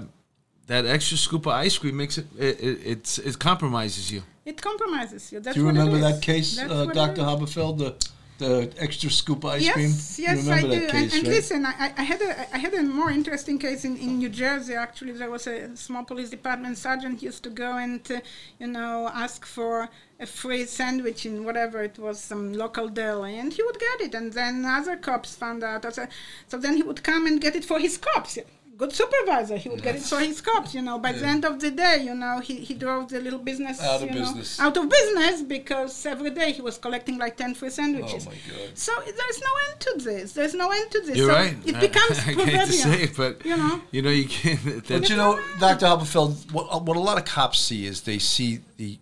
[0.67, 4.23] that extra scoop of ice cream makes it it, it it's it compromises you.
[4.45, 5.39] It compromises you.
[5.39, 6.03] That's Do you what remember is.
[6.09, 7.21] that case, uh, Dr.
[7.23, 7.95] Haberfeld, the,
[8.37, 9.91] the extra scoop ice yes, cream?
[10.25, 10.69] Yes, I do.
[10.69, 11.35] case, and and right?
[11.37, 14.29] listen, I, I- I had a I had a more interesting case in, in New
[14.29, 14.73] Jersey.
[14.73, 18.19] Actually, there was a small police department sergeant used to go and uh,
[18.59, 23.53] you know ask for a free sandwich in whatever it was, some local deli, and
[23.53, 24.13] he would get it.
[24.13, 25.93] And then other cops found out.
[25.93, 26.07] So,
[26.47, 28.37] so then he would come and get it for his cops.
[28.77, 30.75] Good supervisor, he would get it for his cops.
[30.75, 33.39] You know, by the end of the day, you know, he, he drove the little
[33.39, 34.59] business Out of you know, business.
[34.59, 38.27] out of business because every day he was collecting like ten free sandwiches.
[38.27, 38.77] Oh, my God.
[38.77, 40.33] So there's no end to this.
[40.33, 41.15] There's no end to this.
[41.15, 41.55] You're so right.
[41.65, 42.65] It becomes I, hate proverbial.
[42.65, 43.81] to say it, but you know.
[43.91, 44.87] you know you can't.
[44.87, 45.85] But you know, Dr.
[45.85, 48.99] Haberfeld, what, uh, what a lot of cops see is they see the,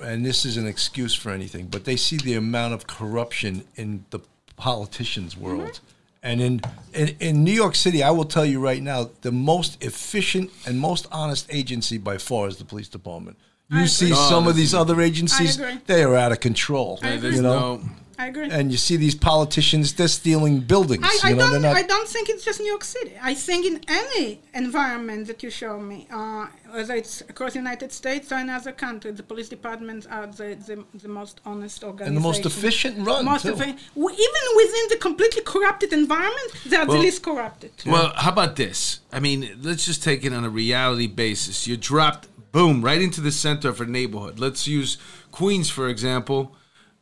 [0.00, 4.04] and this is an excuse for anything, but they see the amount of corruption in
[4.10, 4.20] the
[4.56, 5.60] politicians' world.
[5.72, 5.86] Mm-hmm.
[6.26, 6.60] And in,
[6.92, 10.78] in in New York City, I will tell you right now, the most efficient and
[10.80, 13.36] most honest agency by far is the police department.
[13.70, 14.16] You I see agree.
[14.28, 16.98] some Oh, of these other agencies, they are out of control.
[17.02, 17.80] Yeah, You know, no.
[18.18, 18.48] I agree.
[18.50, 21.04] and you see these politicians, they're stealing buildings.
[21.04, 21.62] I, I know, don't.
[21.62, 21.76] not.
[21.76, 23.12] I don't think it's just New York City.
[23.22, 27.92] I think in any environment that you show me, uh, whether it's across the United
[27.92, 32.08] States or in other countries, the police departments are the, the, the most honest organization.
[32.08, 33.52] and the most efficient run Most too.
[33.52, 37.72] effi- w- even within the completely corrupted environment, they are Well- the least corrupted.
[37.84, 39.00] Well, how about this?
[39.12, 41.66] I mean, let's just take it on a reality basis.
[41.66, 44.38] You're dropped, boom, right into the center of a neighborhood.
[44.38, 44.96] Let's use
[45.32, 46.55] Queens, for example,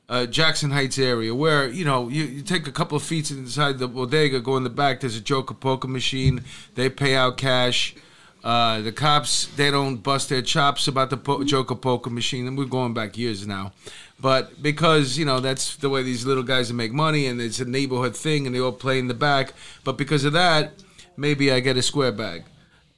[0.08, 3.78] uh, Jackson Heights area, where, you know, you, you take a couple of feet inside
[3.78, 6.44] the bodega, go in the back, there's a Joker poker machine.
[6.74, 7.94] They pay out cash.
[8.42, 12.46] Uh, the cops, they don't bust their chops about the po- Joker poker machine.
[12.46, 13.72] And we're going back years now.
[14.20, 17.64] But because, you know, that's the way these little guys make money and it's a
[17.64, 19.54] neighborhood thing and they all play in the back.
[19.82, 20.74] But because of that,
[21.16, 22.44] maybe I get a square bag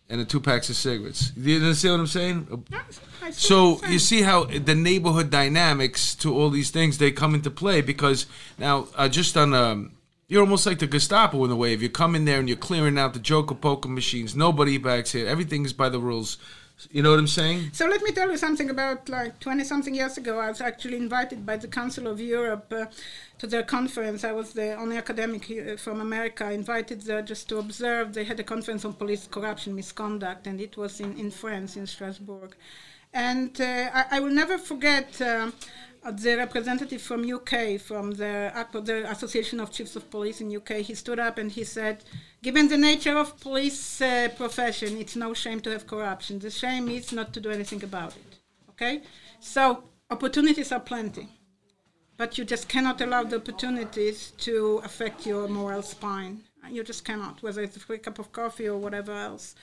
[0.09, 1.33] and a two packs of cigarettes.
[1.37, 2.65] You understand what I'm saying?
[2.71, 3.01] Yes,
[3.33, 7.81] So you see how the neighborhood dynamics to all these things they come into play
[7.81, 8.27] because
[8.59, 9.93] now uh, just on um,
[10.29, 11.73] you're almost like the Gestapo in a way.
[11.73, 15.13] If you come in there and you're clearing out the Joker poker machines, nobody backs
[15.13, 15.27] here.
[15.27, 16.39] Everything is by the rules.
[16.91, 17.71] You know what I'm saying?
[17.73, 20.39] So let me tell you something about like 20 something years ago.
[20.39, 22.87] I was actually invited by the Council of Europe uh,
[23.39, 24.25] to their conference.
[24.25, 28.13] I was the only academic uh, from America invited there just to observe.
[28.13, 31.87] They had a conference on police corruption, misconduct, and it was in, in France, in
[31.87, 32.55] Strasbourg.
[33.17, 35.51] And uh, I, I will never forget uh,
[36.13, 38.53] the representative from UK, from the,
[38.85, 40.73] the Association of Chiefs of Police in UK.
[40.91, 42.05] He stood up and he said,
[42.43, 46.41] given the nature of police uh, profession, it's no shame to have corruption.
[46.41, 48.37] The shame is not to do anything about it.
[48.69, 49.01] Okay?
[49.41, 51.27] So opportunities are plenty.
[52.19, 56.43] But you just cannot allow the opportunities to affect your moral spine.
[56.71, 59.55] You just cannot, whether it's a free cup of coffee or whatever else.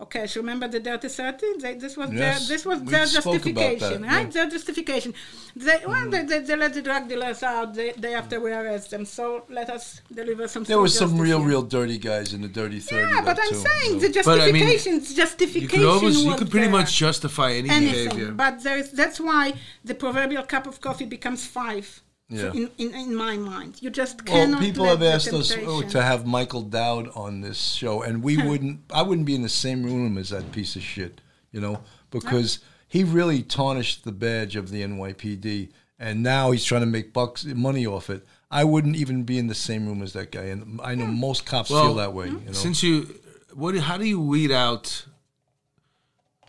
[0.00, 1.46] Okay, so remember the dirty thirty?
[1.58, 4.26] They, this was Yes, their this was their justification, that, right?
[4.26, 4.30] yeah.
[4.30, 5.12] Their justification.
[5.56, 5.90] They hmm.
[5.90, 9.04] well, they, they, they let the drug dealers out the day after we arrest them.
[9.04, 10.62] So let us deliver some.
[10.62, 11.48] There were some real, here.
[11.48, 13.12] real dirty guys in the dirty thirty.
[13.12, 13.98] Yeah, but I'm too, saying know.
[13.98, 17.68] the But, I mean, justification, justification You could always, you could pretty much justify any
[17.68, 18.08] anything.
[18.10, 18.32] behavior.
[18.32, 22.02] But there is that's why the proverbial cup of coffee becomes five.
[22.30, 22.52] Yeah.
[22.52, 24.60] In, in, in my mind, you just Well, cannot.
[24.60, 28.22] people let have the asked us oh, to have Michael Dowd on this show, and
[28.22, 28.80] we wouldn't.
[28.92, 32.58] I wouldn't be in the same room as that piece of shit, you know, because
[32.86, 37.46] he really tarnished the badge of the NYPD, and now he's trying to make bucks
[37.46, 38.26] money off it.
[38.50, 41.18] I wouldn't even be in the same room as that guy, and I know hmm.
[41.18, 42.28] most cops Well, feel that way.
[42.28, 42.40] Hmm.
[42.40, 43.20] You know, Since you,
[43.54, 43.74] what?
[43.74, 45.06] How do you weed out?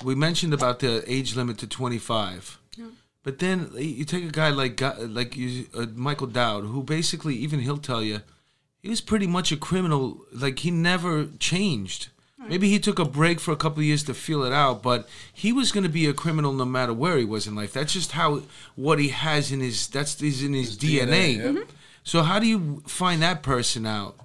[0.03, 2.58] We mentioned about the age limit to twenty five,
[3.23, 7.59] but then you take a guy like like you, uh, Michael Dowd, who basically even
[7.59, 8.21] he'll tell you
[8.81, 10.21] he was pretty much a criminal.
[10.33, 12.09] Like he never changed.
[12.47, 15.09] Maybe he took a break for a couple of years to feel it out, but
[15.31, 17.73] he was going to be a criminal no matter where he was in life.
[17.73, 18.43] That's just how
[18.75, 21.05] what he has in his that's is in his, DNA.
[21.05, 21.43] DNA, yeah.
[21.43, 21.67] Mhm.
[22.03, 24.15] So how do you find that person out?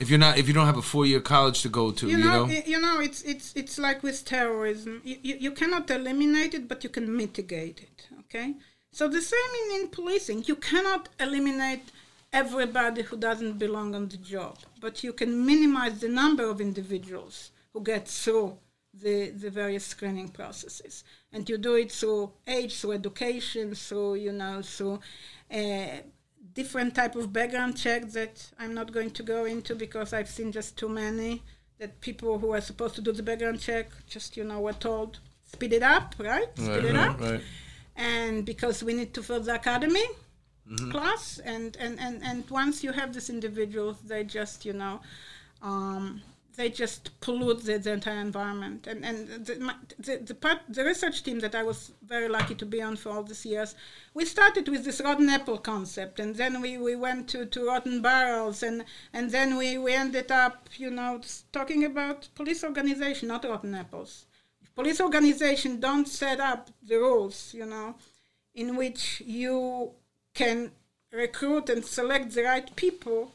[0.00, 2.16] If you're not, if you don't have a four year college to go to, you
[2.16, 5.02] you, know, know, you know, it's it's it's like with terrorism.
[5.04, 8.08] You, you, you cannot eliminate it, but you can mitigate it.
[8.20, 8.54] Okay,
[8.92, 10.44] so the same in, in policing.
[10.46, 11.92] You cannot eliminate
[12.32, 17.50] everybody who doesn't belong on the job, but you can minimize the number of individuals
[17.74, 18.56] who get through
[18.94, 24.32] the the various screening processes, and you do it through age, through education, through you
[24.32, 24.98] know, through.
[25.52, 25.98] Uh,
[26.54, 30.52] different type of background check that I'm not going to go into because I've seen
[30.52, 31.42] just too many
[31.78, 35.20] that people who are supposed to do the background check just you know were told
[35.46, 36.48] speed it up, right?
[36.56, 37.20] Speed right, it right, up.
[37.20, 37.40] right.
[37.96, 40.04] And because we need to fill the academy
[40.90, 45.00] class and, and, and, and once you have these individuals they just, you know,
[45.62, 46.22] um,
[46.60, 48.86] they just pollute the, the entire environment.
[48.86, 52.54] And, and the, my, the, the, part, the research team that I was very lucky
[52.56, 53.74] to be on for all these years,
[54.12, 58.02] we started with this rotten apple concept, and then we, we went to, to rotten
[58.02, 63.44] barrels, and, and then we, we ended up, you know, talking about police organization, not
[63.44, 64.26] rotten apples.
[64.74, 67.94] Police organization don't set up the rules, you know,
[68.54, 69.92] in which you
[70.34, 70.72] can
[71.10, 73.32] recruit and select the right people,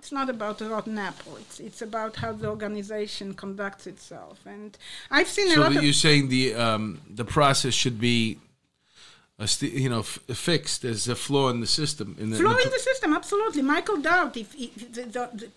[0.00, 1.36] it's not about a rotten apple.
[1.36, 4.36] It's it's about how the organization conducts itself.
[4.46, 4.70] And
[5.10, 6.84] I've seen a so lot that of you're saying the um,
[7.20, 8.38] the process should be,
[9.38, 10.80] a st- you know, f- fixed.
[10.82, 12.16] There's a flaw in the system.
[12.18, 13.12] In the, flow the in the system.
[13.12, 14.34] Absolutely, Michael Dowd.
[14.38, 15.48] If, if the, the, the,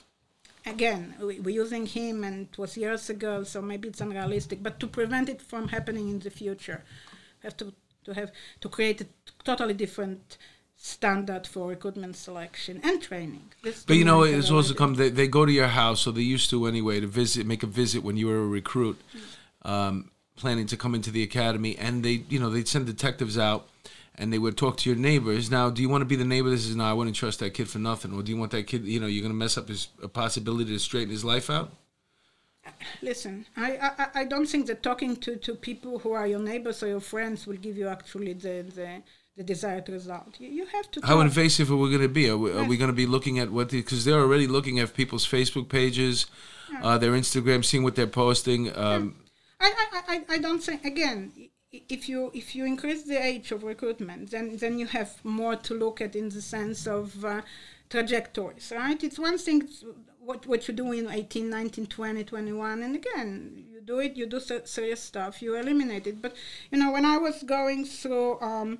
[0.73, 4.61] again, we, we're using him, and it was years ago, so maybe it's unrealistic.
[4.61, 6.83] But to prevent it from happening in the future,
[7.43, 7.65] have to
[8.03, 9.07] to have to create a
[9.45, 10.37] totally different
[10.85, 13.53] standard for recruitment selection and training.
[13.63, 14.95] This But you know, it's also come.
[14.95, 17.67] They, they go to your house, or they used to anyway, to visit, make a
[17.67, 18.99] visit when you were a recruit,
[19.61, 23.69] um, planning to come into the academy, and they, you know, they'd send detectives out,
[24.15, 25.49] and they would talk to your neighbors.
[25.49, 26.49] Now, do you want to be the neighbor?
[26.49, 28.11] This is no, I wouldn't trust that kid for nothing.
[28.13, 28.83] Or do you want that kid?
[28.83, 31.71] You know, you're going to mess up his a possibility to straighten his life out.
[33.01, 36.81] Listen, I, I, I don't think that talking to, to people who are your neighbors
[36.83, 39.01] or your friends will give you actually the, the,
[39.35, 40.35] the desired result.
[40.39, 41.23] You, you have to How talk.
[41.25, 42.29] invasive are we going to be?
[42.29, 43.69] Are we, are we going to be looking at what?
[43.69, 46.27] Because they're already looking at people's Facebook pages,
[46.81, 48.75] uh, their Instagram, seeing what they're posting.
[48.77, 49.15] Um,
[49.59, 51.31] I, I, I, I don't think again.
[51.71, 55.73] If you if you increase the age of recruitment, then then you have more to
[55.73, 57.41] look at in the sense of uh,
[57.89, 59.03] trajectories, right?
[59.03, 59.67] It's one thing
[60.19, 64.27] what what you do in 18, 19, 20, 21, and again you do it, you
[64.27, 66.21] do se- serious stuff, you eliminate it.
[66.21, 66.35] But
[66.71, 68.39] you know when I was going through.
[68.41, 68.79] Um,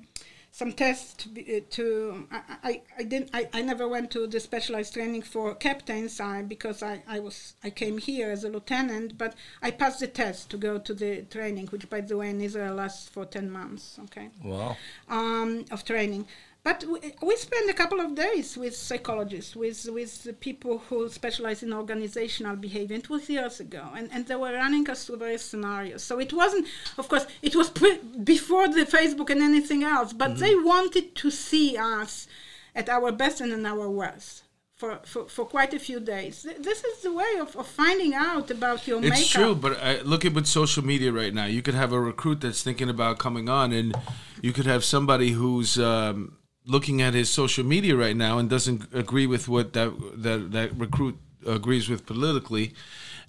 [0.54, 4.38] some tests to, uh, to I, I, I didn't I, I never went to the
[4.38, 6.20] specialized training for captains.
[6.20, 10.06] I, because I, I was I came here as a lieutenant but I passed the
[10.06, 13.50] test to go to the training which by the way in Israel lasts for 10
[13.50, 14.30] months okay?
[14.44, 14.76] Wow.
[15.08, 16.26] um, of training
[16.64, 21.08] but we, we spent a couple of days with psychologists, with with the people who
[21.10, 22.96] specialize in organizational behavior.
[22.96, 26.02] It was years ago, and, and they were running us through various scenarios.
[26.02, 28.00] So it wasn't, of course, it was pre-
[28.34, 30.12] before the Facebook and anything else.
[30.14, 32.26] But they wanted to see us
[32.74, 34.42] at our best and in our worst.
[34.76, 36.42] For, for, for quite a few days.
[36.42, 39.30] Th- This is the way of, of finding out about your It's makeup.
[39.30, 41.46] true, but I, look at with social media right now.
[41.46, 43.94] You could have a recruit that's thinking about coming on, and
[44.42, 48.94] you could have somebody who's um, looking at his social media right now and doesn't
[48.94, 52.74] agree with what that that that recruit agrees with politically,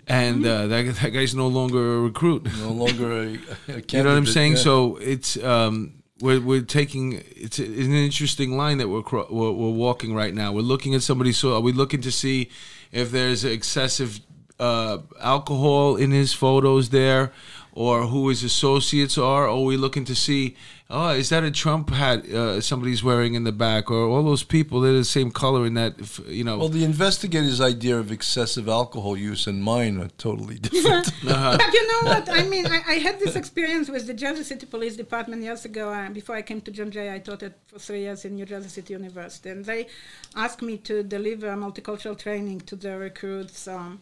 [0.07, 2.47] and uh, that that guy's no longer a recruit.
[2.59, 3.23] No longer a,
[3.67, 4.53] a You know what I'm saying?
[4.53, 4.59] yeah.
[4.59, 9.51] So it's um, we're we're taking it's, it's an interesting line that we're, cro- we're
[9.51, 10.51] we're walking right now.
[10.51, 11.31] We're looking at somebody.
[11.33, 12.49] So are we looking to see
[12.91, 14.21] if there's excessive
[14.59, 17.33] uh, alcohol in his photos there,
[17.73, 19.43] or who his associates are?
[19.43, 20.55] Or are we looking to see,
[20.89, 24.43] oh, is that a Trump hat uh, somebody's wearing in the back, or all those
[24.43, 25.93] people they're the same color in that,
[26.27, 26.57] you know?
[26.57, 31.11] Well, the investigator's idea of excessive alcohol use and mine are totally different.
[31.23, 32.29] But you know what?
[32.29, 35.89] I mean, I, I had this experience with the Jersey City Police Department years ago.
[35.91, 38.45] Uh, before I came to John Jay, I taught it for three years in New
[38.45, 39.87] Jersey City University, and they
[40.35, 43.67] asked me to deliver multicultural training to the recruits.
[43.67, 44.01] Um,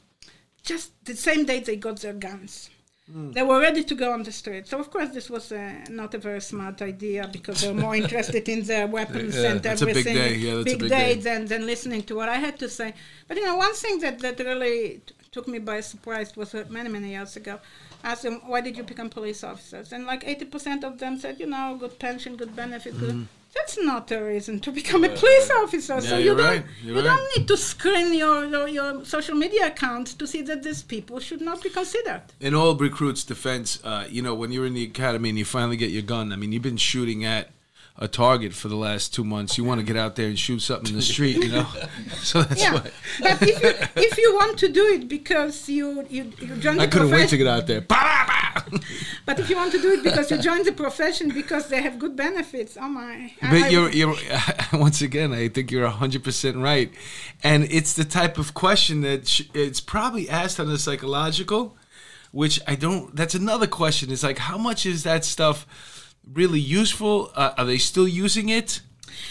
[0.64, 2.70] just the same day they got their guns.
[3.14, 4.68] They were ready to go on the street.
[4.68, 5.60] So of course this was uh,
[5.90, 9.60] not a very smart idea because they were more interested in their weapons Yeah, and
[9.60, 10.16] a big everything.
[10.16, 10.36] day.
[10.36, 11.22] Yeah, big, big day day.
[11.28, 12.94] than, than listening to what I had to say.
[13.28, 16.66] But you know, one thing that, that really t- took me by surprise was uh,
[16.70, 17.60] many, many years ago.
[18.04, 19.94] I asked them, why did you become police officers?
[19.94, 23.00] And like 80% of them said, you know, good pension, good benefit.
[23.00, 23.28] Good.
[23.56, 26.02] That's not a reason to become a police officer.
[26.02, 26.08] so.
[26.10, 26.66] Yeah, you you're don't, right.
[26.84, 27.04] You right.
[27.04, 31.20] don't need to screen your, your, your social media accounts to see that these people
[31.20, 32.24] should not be considered.
[32.40, 35.78] in all recruits' defense, uh, you know, when you're in the academy and you finally
[35.78, 37.50] get your gun, I mean, you've been shooting at
[37.96, 39.56] a target for the last two months.
[39.56, 41.68] You want to get out there and shoot something in the street, you know.
[42.24, 42.92] so that's Yeah, why
[43.22, 43.48] but if
[43.98, 47.12] you if you want to do it because you you, you join the I couldn't
[47.12, 47.82] wait to get out there.
[47.82, 48.80] Bah, bah.
[49.26, 51.98] But if you want to do it because you join the profession because they have
[51.98, 53.32] good benefits, oh my!
[53.42, 54.16] But I- you're, you're
[54.74, 56.92] once again, I think you're hundred percent right,
[57.42, 61.78] and it's the type of question that sh- it's probably asked on a psychological,
[62.32, 63.16] which I don't.
[63.16, 64.12] That's another question.
[64.12, 65.66] It's like, how much is that stuff
[66.34, 67.32] really useful?
[67.36, 68.82] Uh, are they still using it?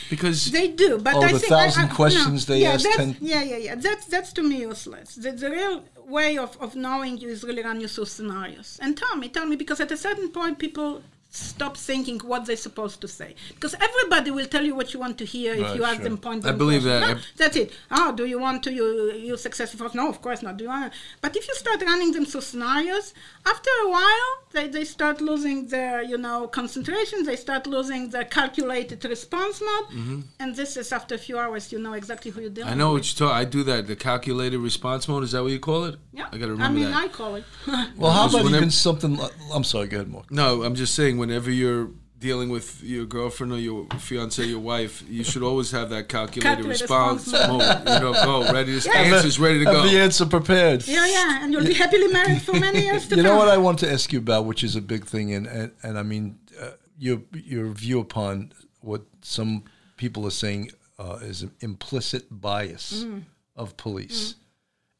[0.08, 2.72] Because They do, but Oh, I the think I- thousand I- questions no, they yeah,
[2.72, 3.74] ask that's- ten- Yeah, yeah, yeah.
[3.74, 5.16] That's that's to me useless.
[5.16, 8.78] The, the real way of, of knowing you is really run you through scenarios.
[8.82, 12.56] And tell me, tell me, because at a certain point, people stop thinking what they're
[12.56, 13.34] supposed to say.
[13.48, 16.04] Because everybody will tell you what you want to hear if Right, you ask sure.
[16.04, 17.08] them point I believe questions.
[17.08, 17.16] that.
[17.16, 17.72] No, that's it.
[17.90, 19.94] Oh, do you want to you, use excessive force?
[19.94, 20.58] No, of course not.
[20.58, 20.92] Do you want?
[21.22, 23.14] But if you start running them through scenarios,
[23.46, 27.24] after a while, they, they start losing their you know concentration.
[27.24, 30.24] They start losing their calculated response mode.
[30.38, 32.70] And this is after a few hours, you know exactly who you're dealing.
[32.70, 32.80] Mm-hmm.
[32.80, 33.02] I know with.
[33.02, 33.40] what you're talking.
[33.40, 33.86] I do that.
[33.86, 35.24] The calculated response mode.
[35.24, 35.96] Is that what you call it?
[36.12, 37.04] Yeah, I got to remember I mean, that.
[37.04, 37.44] I call it.
[37.96, 40.30] well, how about even something like, I'm sorry, go ahead, Mark.
[40.30, 41.16] No, I'm just saying.
[41.22, 45.88] Whenever you're dealing with your girlfriend or your fiance, your wife, you should always have
[45.90, 47.88] that calculated Calculated response response mode.
[47.94, 48.78] You know, go ready.
[48.80, 49.00] To, Yeah.
[49.16, 49.88] Answers ready to Have go.
[49.90, 50.86] the answer prepared.
[50.86, 53.18] yeah, yeah, and you'll be happily married for many years to come.
[53.18, 53.38] You know come.
[53.38, 55.98] what I want to ask you about, which is a big thing, and and, and
[55.98, 57.18] I mean uh, your
[57.54, 59.64] your view upon what some
[59.96, 63.22] people are saying uh, is an implicit bias Mm.
[63.56, 64.36] of police.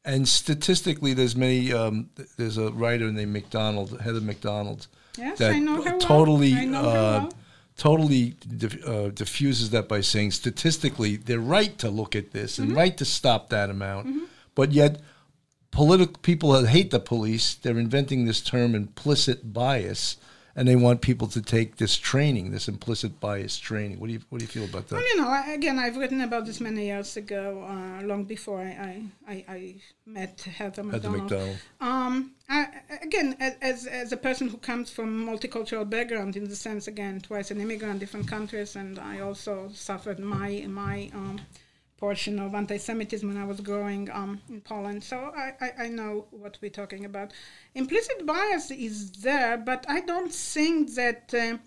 [0.05, 1.71] And statistically, there's many.
[1.81, 4.87] Um, there's a writer named Mac Donald, Heather Mac Donald,
[5.17, 5.99] Yes, that I know her well.
[5.99, 7.33] totally, I know her uh, well.
[7.77, 12.63] totally dif- uh, diffuses that by saying statistically they're right to look at this Mm-hmm.
[12.63, 14.07] and right to stop that amount,
[14.55, 15.01] but yet
[15.71, 20.17] political people that hate the police they're inventing this term implicit bias
[20.55, 24.21] and they want people to take this training this implicit bias training what do you
[24.29, 26.59] what do you feel about that Well, you know, I- again, I've written about this
[26.59, 29.75] many years ago, uh, long before I, I, I,
[30.05, 31.03] met Heather Mac Donald.
[31.03, 31.57] Heather Mac Donald.
[31.79, 32.07] McDonald.
[32.13, 32.67] Um, I,
[33.01, 37.51] again, as, as a person who comes from multicultural background, in the sense, again, twice
[37.51, 41.39] an immigrant, different countries, and I also suffered my my um,
[42.03, 45.01] portion of anti-Semitism when I was growing um, in Poland.
[45.01, 47.31] So I, I, I know what we're talking about.
[47.75, 48.97] Implicit bias is
[49.27, 51.33] there, but I don't think that.
[51.33, 51.57] Uh,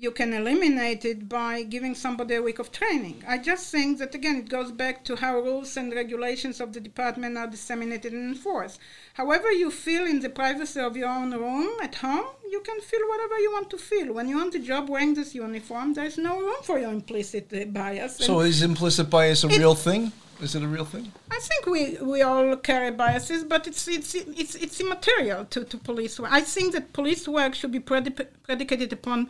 [0.00, 3.22] you can eliminate it by giving somebody a week of training.
[3.28, 6.80] I just think that again it goes back to how rules and regulations of the
[6.80, 8.80] department are disseminated and enforced.
[9.12, 13.06] However you feel in the privacy of your own room at home, you can feel
[13.08, 14.14] whatever you want to feel.
[14.14, 17.66] When you're on the job wearing this uniform, there's no room for your implicit uh,
[17.66, 18.16] bias.
[18.16, 21.82] so is implicit bias a real thing is it a real thing I think we,
[22.12, 26.30] we all carry biases, but it's it's it's it's immaterial to, to police work.
[26.32, 29.28] I think that police work should be predi- predicated upon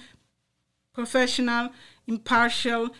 [1.00, 1.70] professional,
[2.06, 2.90] impartial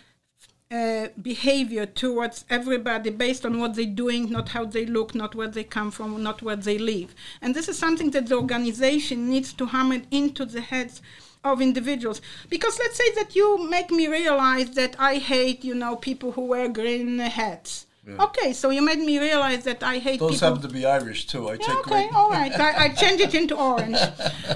[0.71, 5.49] uh, behavior towards everybody based on what they're doing, not how they look, not where
[5.55, 7.13] they come from, not where they live.
[7.43, 11.01] And this is something that the organization needs to hammer into the heads
[11.43, 12.21] of individuals.
[12.49, 16.45] Because let's say that you make me realize that I hate, you know, people who
[16.45, 17.85] wear green hats.
[18.07, 20.47] Okay, so you made me realize that I hate those people.
[20.47, 22.51] happen to be irish too i Yeah, take okay, all right.
[22.59, 23.97] I, I change it into orange.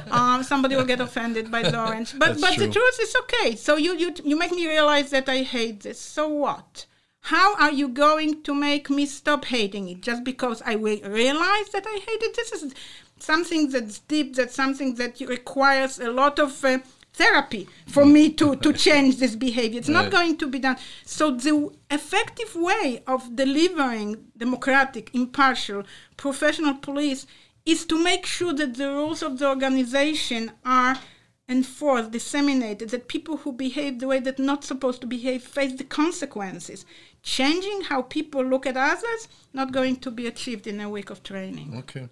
[0.10, 3.56] Um, somebody will get offended by the orange, but That's but the truth is okay.
[3.56, 6.00] So you you you make me realize that I hate this.
[6.00, 6.88] So what?
[7.22, 11.70] How are you going to make me stop hating it just because I will realize
[11.70, 12.36] that I hate it?
[12.36, 12.74] This is
[13.20, 14.36] something that's deep.
[14.36, 16.64] That's something that requires a lot of.
[16.66, 16.80] Uh,
[17.16, 19.80] therapy for me to, to change this behavior.
[19.80, 20.78] It's not going to be done.
[21.06, 25.84] So the effective way of delivering democratic, impartial,
[26.18, 27.26] professional police
[27.66, 31.00] is to make sure that the rules of the organization are
[31.48, 35.84] enforced, disseminated, that people who behave the way that not supposed to behave face the
[35.84, 36.86] consequences.
[37.22, 41.24] Changing how people look at others, not going to be achieved in a week of
[41.24, 41.76] training.
[41.78, 42.08] Okay.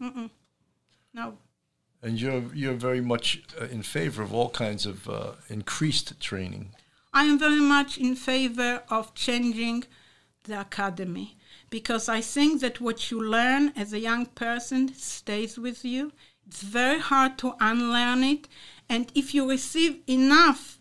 [1.14, 1.38] No.
[2.04, 6.76] And you're you're very much uh, in favor of all kinds of uh, increased training.
[7.14, 9.86] I am very much in favor of changing
[10.44, 11.38] the academy
[11.70, 16.12] because I think that what you learn as a young person stays with you.
[16.46, 18.48] It's very hard to unlearn it.
[18.90, 20.80] And if you receive enough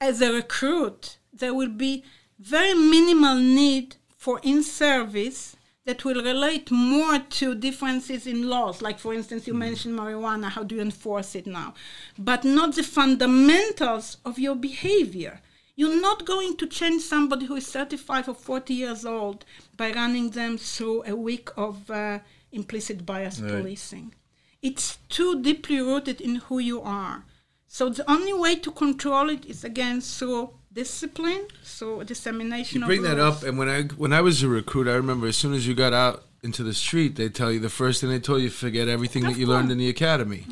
[0.00, 2.04] as a recruit, there will be
[2.38, 8.82] very minimal need for in service that will relate more to differences in laws.
[8.82, 11.74] Like, for instance, you mentioned marijuana, how do you enforce it now?
[12.18, 15.40] But not the fundamentals of your behavior.
[15.74, 19.44] You're not going to change somebody who is 35 or 40 years old
[19.76, 22.20] by running them through a week of uh,
[22.52, 23.50] implicit bias Right.
[23.50, 24.14] policing.
[24.60, 27.24] It's too deeply rooted in who you are.
[27.66, 32.88] So the only way to control it is again through discipline, So dissemination You of
[32.88, 35.54] bring that up, and when I when I was a recruit, I remember as soon
[35.54, 38.42] as you got out into the street, they tell you the first thing they told
[38.42, 40.46] you forget everything that you learned in the academy.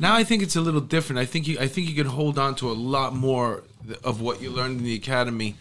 [0.00, 1.18] Now I think it's a little different.
[1.20, 3.62] I think you I think you can hold on to a lot more
[4.02, 5.56] of what you learned in the academy,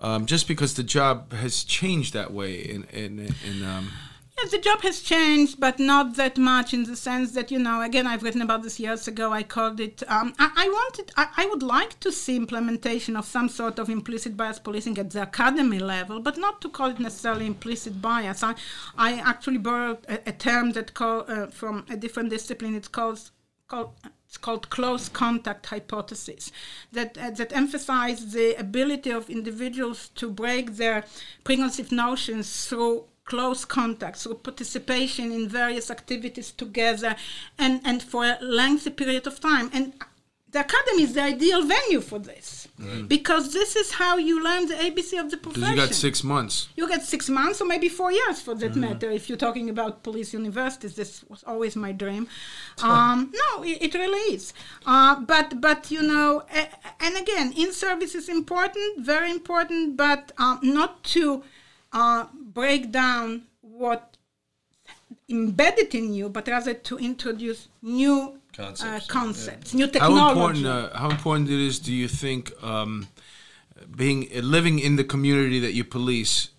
[0.00, 2.60] um, just because the job has changed that way.
[2.60, 3.90] In in in um,
[4.38, 7.80] Yes, the job has changed, but not that much in the sense that, you know,
[7.80, 9.32] again, I've written about this years ago.
[9.32, 13.24] I called it, um, I, I wanted, I, I would like to see implementation of
[13.24, 17.00] some sort of implicit bias policing at the academy level, but not to call it
[17.00, 18.42] necessarily implicit bias.
[18.42, 18.56] I,
[18.98, 22.74] I actually borrowed a, a term that call, uh, from a different discipline.
[22.74, 23.30] It's called,
[23.68, 23.92] called
[24.28, 26.52] it's called close contact hypothesis
[26.92, 31.04] that uh, that emphasize the ability of individuals to break their
[31.44, 37.14] preconceived notions through close contact through participation in various activities together
[37.58, 39.68] and and for a lengthy period of time.
[39.74, 39.92] And
[40.52, 42.68] the academy is the ideal venue for this
[43.08, 46.68] because this is how you learn the abc of the profession you got six months.
[46.76, 49.10] you get six months or maybe four years for that matter.
[49.10, 52.28] If you're talking about police universities this was always my dream.
[52.82, 54.52] Um, no it, it really is.
[54.84, 56.68] Uh, but but you know a,
[57.04, 61.42] and again in service is important very important but um, not to
[61.92, 62.26] uh,
[62.56, 63.26] break down
[63.60, 64.02] what
[65.28, 68.16] embedded in you but rather to introduce new
[68.56, 69.00] Concepts, uh, yeah.
[69.20, 72.42] concepts new How technology important uh, how important it is do you think
[72.72, 72.92] um,
[73.94, 76.50] being uh, living in the community that you police?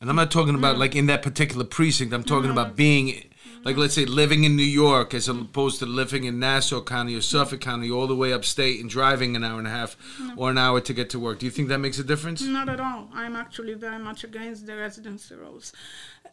[0.00, 2.14] And I'm not talking about like in that particular precinct.
[2.14, 3.29] I'm talking about being
[3.62, 7.20] like let's say living in New York as opposed to living in Nassau County or
[7.20, 9.96] Suffolk County all the way upstate and driving an hour and a half
[10.36, 11.38] or an hour to get to work.
[11.38, 12.42] Do you think that makes a difference?
[12.42, 13.08] Not at all.
[13.12, 15.72] I'm actually very much against the residency rules.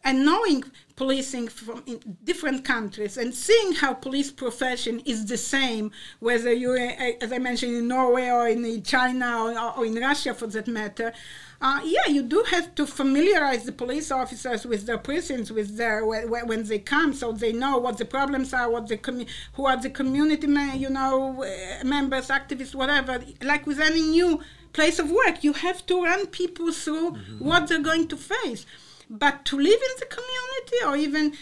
[0.04, 0.64] And knowing
[0.96, 1.82] policing from
[2.24, 7.38] different countries and seeing how police profession is the same, whether you're, uh, as I
[7.38, 11.12] mentioned, in Norway or in China or in Russia for that matter,
[11.60, 16.06] uh, yeah, you do have to familiarize the police officers with their precincts, with their
[16.06, 19.66] when, when they come, so they know what the problems are, what the commu- who
[19.66, 20.46] are the community,
[20.76, 23.20] you know, uh, members, activists, whatever.
[23.42, 24.40] Like with any new
[24.72, 28.64] place of work, you have to run people through what they're going to face.
[29.10, 31.32] But to live in the community, or even,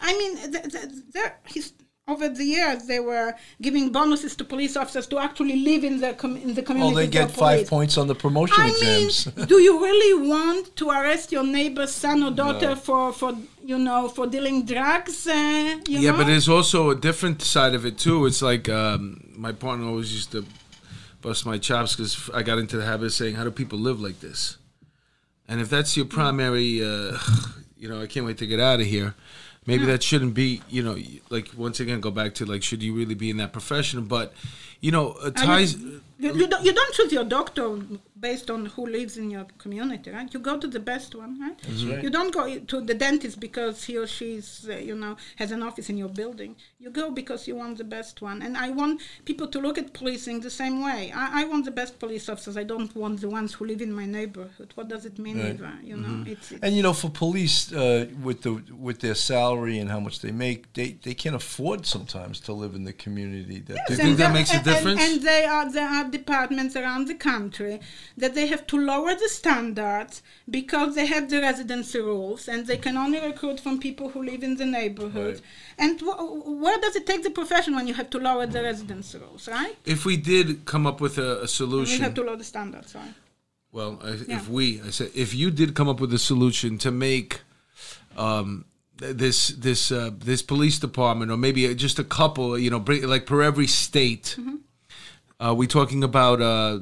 [0.00, 1.74] I mean, th- th- there, his,
[2.10, 6.12] over the years they were giving bonuses to police officers to actually live in the
[6.14, 6.94] com- in the community.
[6.94, 9.36] Well, they get five points on the promotion I exams.
[9.36, 12.76] mean, do you really want to arrest your neighbor's son or daughter No.
[12.76, 13.30] for, for
[13.64, 15.26] you know for dealing drugs?
[15.26, 15.32] Uh,
[15.88, 16.18] you yeah, know?
[16.18, 18.26] but there's also a different side of it too.
[18.26, 20.44] It's like um, my partner always used to
[21.22, 24.00] bust my chops because I got into the habit of saying, "How do people live
[24.00, 24.56] like this?"
[25.48, 27.18] And if that's your primary, uh,
[27.76, 29.14] you know, I can't wait to get out of here.
[29.70, 30.96] Maybe that shouldn't be, you know,
[31.28, 34.04] like once again, go back to like, should you really be in that profession?
[34.04, 34.32] But,
[34.80, 35.76] you know, uh, ties.
[35.76, 37.78] you, you, don't, you don't choose your doctor
[38.20, 40.32] based on who lives in your community, right?
[40.32, 41.58] You go to the best one, right?
[41.88, 42.02] right.
[42.02, 45.62] You don't go to the dentist because he or she's, uh, you know, has an
[45.62, 46.56] office in your building.
[46.78, 48.42] You go because you want the best one.
[48.42, 51.12] And I want people to look at policing the same way.
[51.14, 52.56] I, I want the best police officers.
[52.56, 54.72] I don't want the ones who live in my neighborhood.
[54.74, 55.54] What does it mean, Right.
[55.54, 55.72] either?
[55.82, 59.78] You know, it's, it's And you know, for police, uh, with the with their salary
[59.78, 63.60] and how much they make, they, they can't afford sometimes to live in the community.
[63.60, 65.00] That Yes, Do you think that makes a difference?
[65.00, 67.80] And, and they are there are departments around the country
[68.16, 72.76] that they have to lower the standards because they have the residency rules and they
[72.76, 75.34] can only recruit from people who live in the neighborhood.
[75.34, 75.42] Right.
[75.78, 79.18] And wh- where does it take the profession when you have to lower the residency
[79.18, 79.76] rules, right?
[79.86, 83.14] if we did come up with a, a solution, have to lower the standards, right?
[83.72, 84.36] well, I, Yeah.
[84.36, 87.40] if we, I said, if you did come up with a solution to make
[88.16, 88.64] um,
[88.96, 93.40] this this uh, this police department, or maybe just a couple, you know, like per
[93.42, 94.56] every state, Mm-hmm.
[95.38, 96.78] are we talking about uh,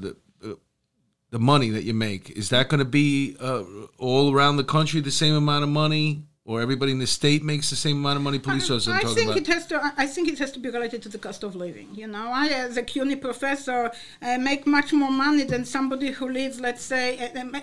[1.31, 2.31] the money that you make?
[2.31, 3.65] Is that going to be uh,
[3.99, 7.69] all around the country the same amount of money, or everybody in the state makes
[7.69, 8.39] the same amount of money?
[8.39, 9.43] Police officers, I talking think about.
[9.43, 9.77] it has to.
[9.87, 11.89] I- I think it has to be related to the cost of living.
[12.01, 13.81] You know, I, as a CUNY professor,
[14.23, 17.61] uh, make much more money than somebody who lives, let's say, uh, uh,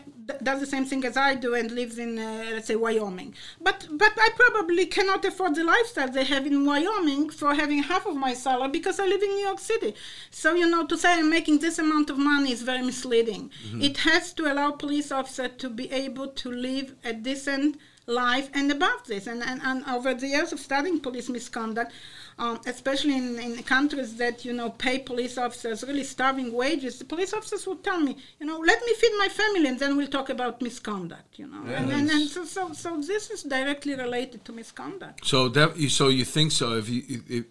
[0.50, 3.34] does the same thing as I do and lives in, uh, let's say, Wyoming.
[3.68, 8.06] But but I probably cannot afford the lifestyle they have in Wyoming for having half
[8.06, 9.92] of my salary because I live in New York City.
[10.30, 13.44] So you know, to say I'm making this amount of money is very misleading.
[13.88, 17.78] It has to allow police officer to be able to live a decent
[18.08, 19.28] life and above this.
[19.28, 21.92] And, and, and over the years of studying police misconduct,
[22.38, 27.06] um, especially in, in countries that, you know, pay police officers really starving wages, the
[27.06, 30.08] police officers would tell me, you know, let me feed my family and then we'll
[30.08, 31.64] talk about misconduct, you know.
[31.74, 35.26] and, and, and so, so, so this is directly related to misconduct.
[35.26, 36.74] So that so you think so?
[36.74, 37.46] If you if,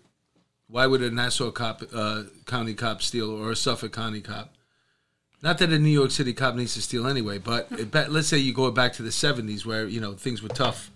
[0.66, 4.54] why would a Nassau cop, uh, County cop steal or a Suffolk County cop?
[5.44, 8.38] Not that a New York City cop needs to steal anyway, but it, let's say
[8.38, 10.90] you go back to the '70s where you know things were tough.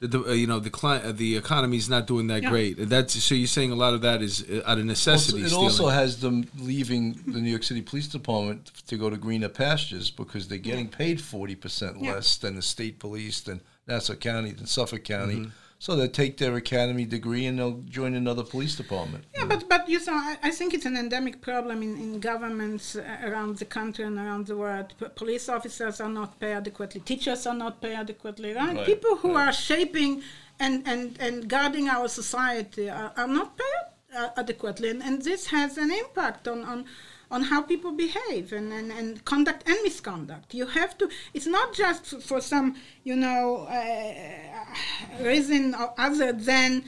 [0.00, 2.48] The, the uh, you know the cli- uh, the economy's not doing that Yeah.
[2.48, 2.88] great.
[2.88, 5.42] That's so you're saying a lot of that is uh, out of necessity.
[5.42, 5.64] it stealing.
[5.64, 10.10] also has them leaving the New York City Police Department to go to greener pastures
[10.10, 12.14] because they're getting paid forty percent Yeah.
[12.14, 15.34] less than the state police, than Nassau County, than Suffolk County.
[15.36, 15.50] Mm-hmm.
[15.80, 19.24] So they take their academy degree and they'll join another police department.
[19.34, 22.96] Yeah, but but you know, I, I think it's an endemic problem in, in governments
[22.96, 24.92] uh, around the country and around the world.
[25.00, 27.00] P- police officers are not paid adequately.
[27.00, 28.52] Teachers are not paid adequately.
[28.52, 28.76] Right?
[28.76, 29.48] Right, People who right.
[29.48, 30.22] are shaping
[30.58, 35.46] and, and, and guarding our society are, are not paid uh, adequately, and, and this
[35.46, 36.62] has an impact on.
[36.64, 36.84] on
[37.30, 40.52] on how people behave and, and, and conduct and misconduct.
[40.54, 46.84] You have to, it's not just for some, you know, uh, reason or other than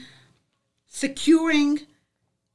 [0.87, 1.81] securing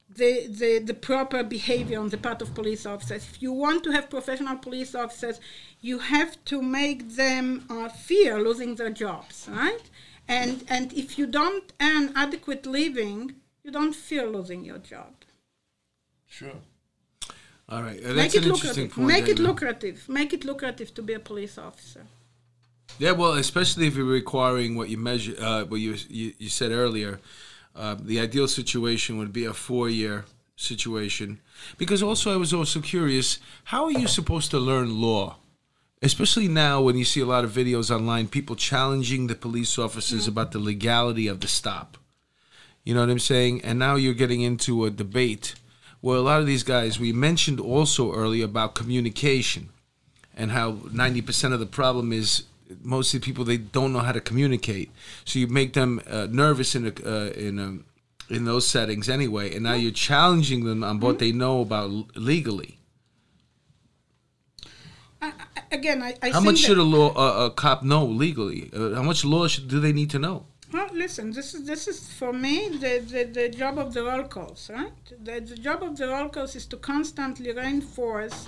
[0.07, 3.27] the, the, the proper behavior on the part of police officers.
[3.29, 5.39] If you want to have professional police officers,
[5.81, 9.89] you have to make them uh, fear losing their jobs, right?
[10.27, 15.13] And, and if you don't earn adequate living, you don't fear losing your job.
[16.27, 16.55] Sure.
[17.69, 18.97] All right, uh, Make it lucrative.
[18.97, 20.09] Make it lucrative.
[20.09, 22.05] Make it lucrative to be a police officer.
[22.97, 26.71] Yeah, well, especially if you're requiring what you measure, uh, what you, you you said
[26.71, 27.19] earlier,
[27.75, 31.39] uh, the ideal situation would be a four-year situation.
[31.77, 35.37] Because also, I was also curious, how are you supposed to learn law?
[36.01, 40.27] Especially now, when you see a lot of videos online, people challenging the police officers
[40.27, 41.97] about the legality of the stop.
[42.83, 43.61] You know what I'm saying?
[43.61, 45.55] And now you're getting into a debate
[46.01, 49.69] where a lot of these guys, we mentioned also earlier about communication
[50.35, 52.43] and how 90% of the problem is
[52.81, 54.91] mostly people they don't know how to communicate.
[55.25, 59.53] So you make them uh, nervous in a, uh, in a, in those settings anyway,
[59.53, 62.77] and now you're challenging them on what they know about l- legally.
[65.21, 68.69] I, I, again, I, I How much should a law a, a cop know legally?
[68.73, 70.45] Uh, how much law should, do they need to know?
[70.71, 74.23] Well, listen, this is this is for me the, the, the job of the roll
[74.23, 74.91] calls, right?
[75.23, 78.47] The, the job of the roll calls is to constantly reinforce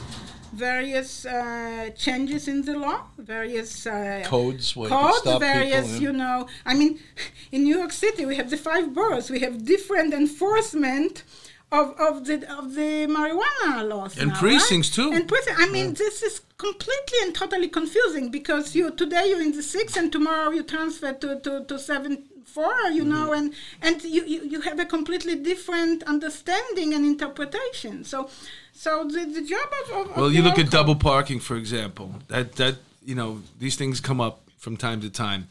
[0.53, 5.99] various uh, changes in the law, various uh, Codes codes, stop people, various, yeah.
[5.99, 6.47] you know.
[6.65, 6.99] I mean,
[7.51, 9.32] in New York City, we have the five boroughs.
[9.32, 11.24] We have different enforcement
[11.72, 15.05] of, of the of the marijuana laws And now, precincts, right?
[15.09, 15.13] too.
[15.15, 15.61] And precincts.
[15.63, 19.95] I mean, this is completely and totally confusing because you today you're in the six
[19.97, 22.74] and tomorrow you transfer to to, to seven four.
[22.91, 23.39] You know, Mm-hmm.
[23.39, 28.03] and and you, you you have a completely different understanding and interpretation.
[28.03, 28.30] So.
[28.74, 32.15] So the, the job of, of of Well, you look at double parking, for example.
[32.30, 35.49] That that you know these things come up from time to time,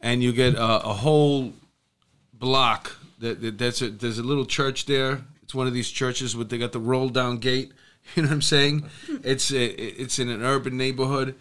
[0.00, 1.52] and you get a, a whole
[2.32, 2.96] block.
[3.20, 5.20] That, that that's a there's a little church there.
[5.52, 7.72] It's one of these churches with they got the roll down gate.
[8.16, 8.84] You know what I'm saying?
[9.22, 11.34] It's it's in an urban neighborhood,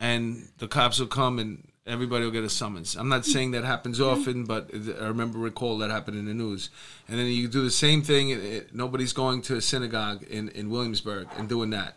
[0.00, 2.94] and the cops will come and everybody will get a summons.
[2.96, 6.70] I'm not saying that happens often, but I remember recall that happened in the news.
[7.08, 8.30] And then you do the same thing.
[8.30, 11.96] it- nobody's going to a synagogue in, in Williamsburg and doing that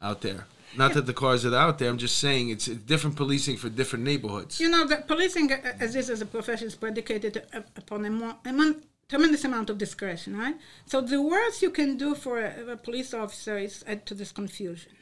[0.00, 0.46] out there.
[0.76, 1.88] Not that the cars are out there.
[1.90, 4.60] I'm just saying it's different policing for different neighborhoods.
[4.60, 8.10] You know, that policing uh, as this as a profession is predicated uh, upon a,
[8.10, 10.56] mo- a mon- tremendous amount of discretion, right?
[10.86, 14.30] So the worst you can do for a, a police officer is add to this
[14.32, 14.92] confusion,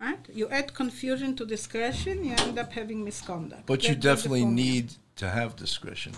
[0.00, 0.18] right?
[0.32, 3.66] You add confusion to discretion, you end up having misconduct.
[3.66, 6.12] But you That- that's the definitely need to have discretion.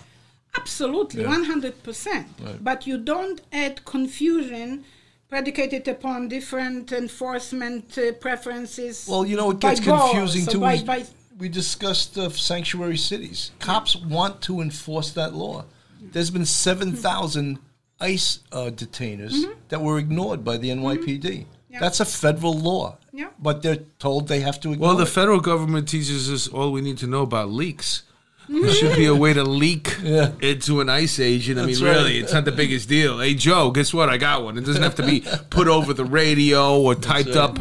[0.57, 1.29] Absolutely, Yeah.
[1.29, 2.27] one hundred percent.
[2.63, 4.85] But you don't add confusion
[5.31, 9.07] predicated upon different enforcement uh, preferences.
[9.09, 10.61] Well, you know, it gets confusing too.
[10.61, 11.07] by- is by-
[11.39, 13.53] we discussed uh, sanctuary cities.
[13.61, 15.65] Cops want to enforce that law.
[16.01, 17.59] There's been 7,000
[18.01, 21.21] ICE uh, detainers that were ignored by the NYPD.
[21.21, 21.43] Mm-hmm.
[21.71, 21.81] Yeah.
[21.81, 22.97] That's a federal law.
[23.13, 23.29] Yeah.
[23.39, 25.09] But they're told they have to ignore Well, the it.
[25.09, 28.05] federal government teaches us all we need to know about leaks.
[28.49, 30.31] There should be a way to leak Yeah.
[30.41, 31.59] into an ICE agent.
[31.59, 33.19] I That's mean, really, it's not the biggest deal.
[33.19, 34.09] Hey, Joe, guess what?
[34.09, 34.57] I got one.
[34.57, 37.37] It doesn't have to be put over the radio or typed right.
[37.37, 37.59] up.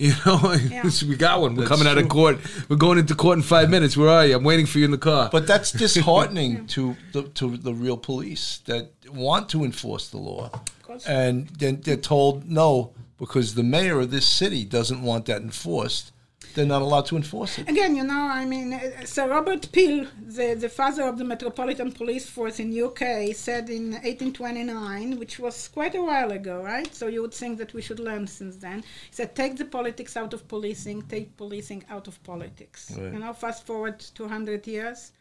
[0.06, 0.56] You know,
[1.08, 1.54] we got one.
[1.56, 2.38] We're coming out of court.
[2.70, 3.98] We're going into court in five minutes.
[3.98, 4.34] Where are you?
[4.34, 5.28] I'm waiting for you in the car.
[5.30, 10.50] But that's disheartening to the to the real police that want to enforce the law,
[11.06, 16.12] and then they're told no because the mayor of this city doesn't want that enforced.
[16.54, 17.68] They're not allowed to enforce it.
[17.68, 21.92] Again, you know, I mean, uh, Sir Robert Peel, the, the father of the Metropolitan
[21.92, 26.92] Police Force in UK, said in 1829, which was quite a while ago, right?
[26.94, 28.80] So you would think that we should learn since then.
[28.80, 32.92] He said, take the politics out of policing, take policing out of politics.
[32.96, 33.12] Right.
[33.12, 35.12] You know, fast forward 200 years.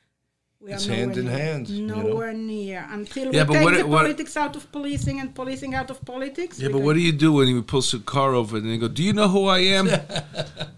[0.61, 1.37] We It's are hand nowhere in near.
[1.37, 2.01] hand, you know?
[2.01, 2.85] Nowhere near.
[2.91, 5.89] Until Yeah, we but take what- the what- politics out of policing and policing out
[5.89, 6.59] of politics.
[6.59, 8.89] yeah, but what do you do when you pull a car over and they go,
[8.89, 9.85] "Do you know who I am?"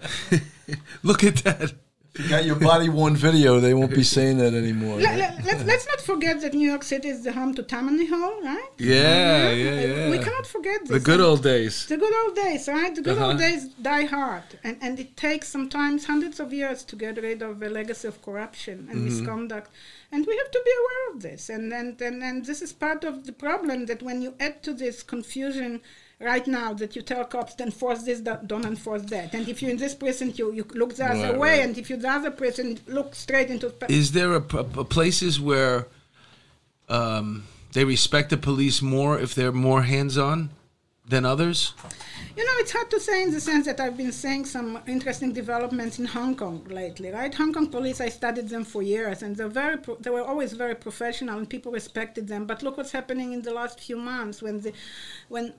[1.04, 1.74] Look at that.
[2.14, 5.00] If you got your body worn video, they won't be saying that anymore.
[5.00, 8.06] Let, let, let's, let's not forget that New York City is the home to Tammany
[8.08, 8.70] Hall, right?
[8.78, 10.10] Yeah, Uh, yeah, yeah.
[10.10, 10.90] We cannot forget this.
[10.90, 11.86] The good old days.
[11.86, 12.94] The good old days, right?
[12.94, 13.28] The good Uh-huh.
[13.28, 17.42] old days die hard, and and it takes sometimes hundreds of years to get rid
[17.42, 19.06] of a legacy of corruption and Mm-hmm.
[19.06, 19.70] misconduct,
[20.12, 21.42] and we have to be aware of this.
[21.56, 24.74] And and, and and this is part of the problem that when you add to
[24.74, 25.72] this confusion.
[26.24, 29.34] Right now, that you tell cops, enforce this, don't don't enforce that.
[29.34, 31.50] And if you're in this prison, you, you look the other Right, way.
[31.60, 31.66] right.
[31.66, 33.74] And if you're the other precinct, look straight into.
[33.90, 35.88] Is there a, a- places where
[36.90, 40.50] um, they respect the police more if they're more hands-on
[41.08, 41.74] than others?
[42.38, 45.34] You know, it's hard to say in the sense that I've been seeing some interesting
[45.34, 47.34] developments in Hong Kong lately, right?
[47.34, 50.54] Hong Kong police, I studied them for years, and they're very, pro- they were always
[50.54, 52.46] very professional, and people respected them.
[52.46, 54.72] But look what's happening in the last few months when the,
[55.28, 55.54] when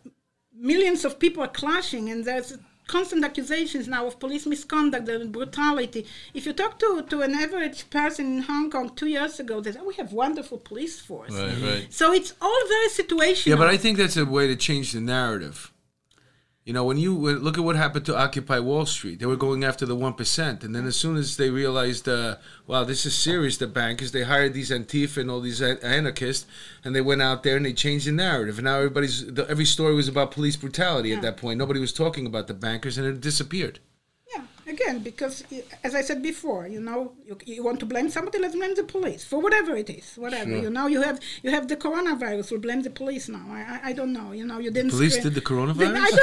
[0.54, 6.06] millions of people are clashing, and there's constant accusations now of police misconduct and brutality.
[6.34, 9.72] If you talk to, to an average person in Hong Kong two years ago, they
[9.72, 11.32] say, oh, we have wonderful police force.
[11.32, 11.86] Right, right.
[11.90, 13.46] So it's all very situational.
[13.46, 15.72] Yeah, but I think that's a way to change the narrative.
[16.64, 19.64] You know, when you look at what happened to Occupy Wall Street, they were going
[19.64, 22.36] after the one percent, and then as soon as they realized, uh,
[22.68, 26.46] wow, this is serious, the bankers, they hired these Antifa and all these anarchists,
[26.84, 29.64] and they went out there and they changed the narrative, and now everybody's the, every
[29.64, 31.58] story was about police brutality at that point.
[31.58, 33.80] Nobody was talking about the bankers, and it disappeared.
[34.32, 35.44] Yeah, again, because
[35.84, 38.84] as I said before, you know, you, you want to blame somebody, let's blame the
[38.84, 40.50] police for whatever it is, whatever.
[40.50, 40.62] Sure.
[40.62, 43.44] You know, you have you have the coronavirus, we'll blame the police now.
[43.50, 44.32] I I, I don't know.
[44.32, 44.90] You know, you didn't.
[44.90, 46.18] Police screen- did the The- coronavirus.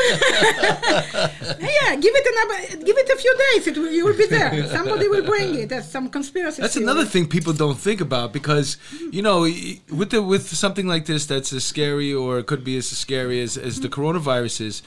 [1.79, 3.67] Yeah, give it another, give it a few days.
[3.67, 4.67] It will, you will be there.
[4.67, 5.69] Somebody will bring it.
[5.69, 6.61] There's some conspiracy.
[6.61, 6.85] That's theory.
[6.85, 8.77] another thing people don't think about because
[9.11, 12.77] you know with the with something like this that's as scary or it could be
[12.77, 14.01] as scary as, as the mm-hmm.
[14.01, 14.83] coronavirus is.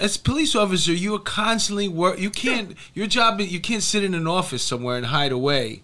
[0.00, 2.18] As a police officer, you are constantly work.
[2.18, 3.40] You can't your job.
[3.40, 5.82] You can't sit in an office somewhere and hide away.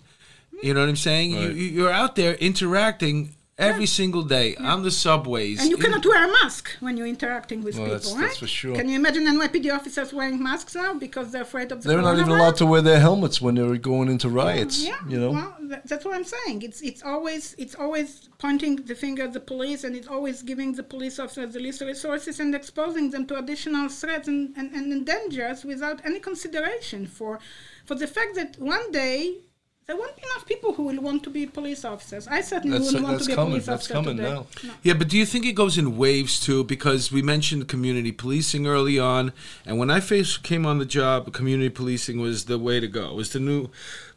[0.63, 1.35] You know what I'm saying?
[1.35, 1.43] Right.
[1.55, 5.61] you- you're out there interacting every single day on the subways.
[5.61, 8.21] And you cannot wear a mask when you're interacting with Well, people, that's- right?
[8.27, 8.75] that's for sure.
[8.75, 12.19] Can you imagine NYPD officers wearing masks now because they're afraid of the They're not
[12.19, 14.83] even allowed to wear their helmets when they're going into riots.
[14.83, 15.31] Yeah, you know.
[15.33, 16.63] well, tha- that's what I'm saying.
[16.63, 20.73] It's it's always it's always pointing the finger at the police, and it's always giving
[20.73, 25.07] the police officers the least resources and exposing them to additional threats and, and, and
[25.07, 27.39] dangers without any consideration for
[27.87, 29.39] for the fact that one day
[29.87, 32.27] there won't be enough people who will want to be police officers.
[32.27, 33.51] I certainly That's- wouldn't want to be a coming.
[33.53, 34.31] police That's officer coming today.
[34.31, 34.47] now.
[34.63, 34.71] No.
[34.83, 36.65] Yeah, but do you think it goes in waves too?
[36.65, 39.33] Because we mentioned community policing early on,
[39.67, 43.11] and when I first came on the job, community policing was the way to go.
[43.11, 43.69] It was the new,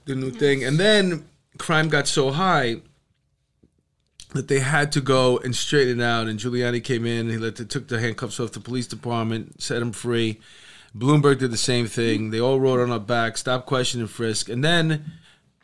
[0.06, 1.26] the new thing, and then
[1.58, 2.78] crime got so high
[4.34, 6.28] that they had to go and straighten it out.
[6.28, 9.80] And Giuliani came in, he let the, took the handcuffs off the police department, set
[9.80, 10.40] them free.
[10.96, 12.32] Bloomberg did the same thing.
[12.32, 15.12] They all rode on our back, stop question and frisk, and then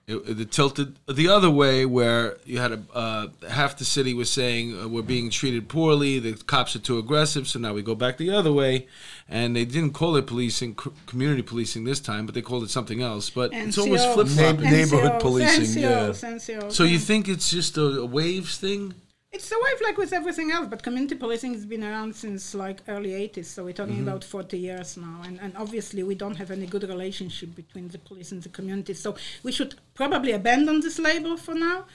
[0.05, 4.29] it, it tilted the other way, where you had a uh, half the city was
[4.29, 7.95] saying uh, we're being treated poorly, the cops are too aggressive, so now we go
[7.95, 8.87] back the other way,
[9.29, 12.69] and they didn't call it policing, c- community policing this time, but they called it
[12.69, 13.29] something else.
[13.29, 14.69] But it's always NCOs, flip flopping.
[14.69, 15.89] Neighborhood NCOs, policing, yeah.
[15.89, 18.95] NCOs, NCOs, So you think it's just a, a waves thing?
[19.33, 22.81] It's a wave like with everything else, but community policing has been around since like
[22.87, 24.07] early 80s, so we're talking mm-hmm.
[24.07, 25.21] about 40 years now.
[25.25, 28.93] And, and obviously, we don't have any good relationship between the police and the community,
[28.93, 31.85] so we should probably abandon this label for now.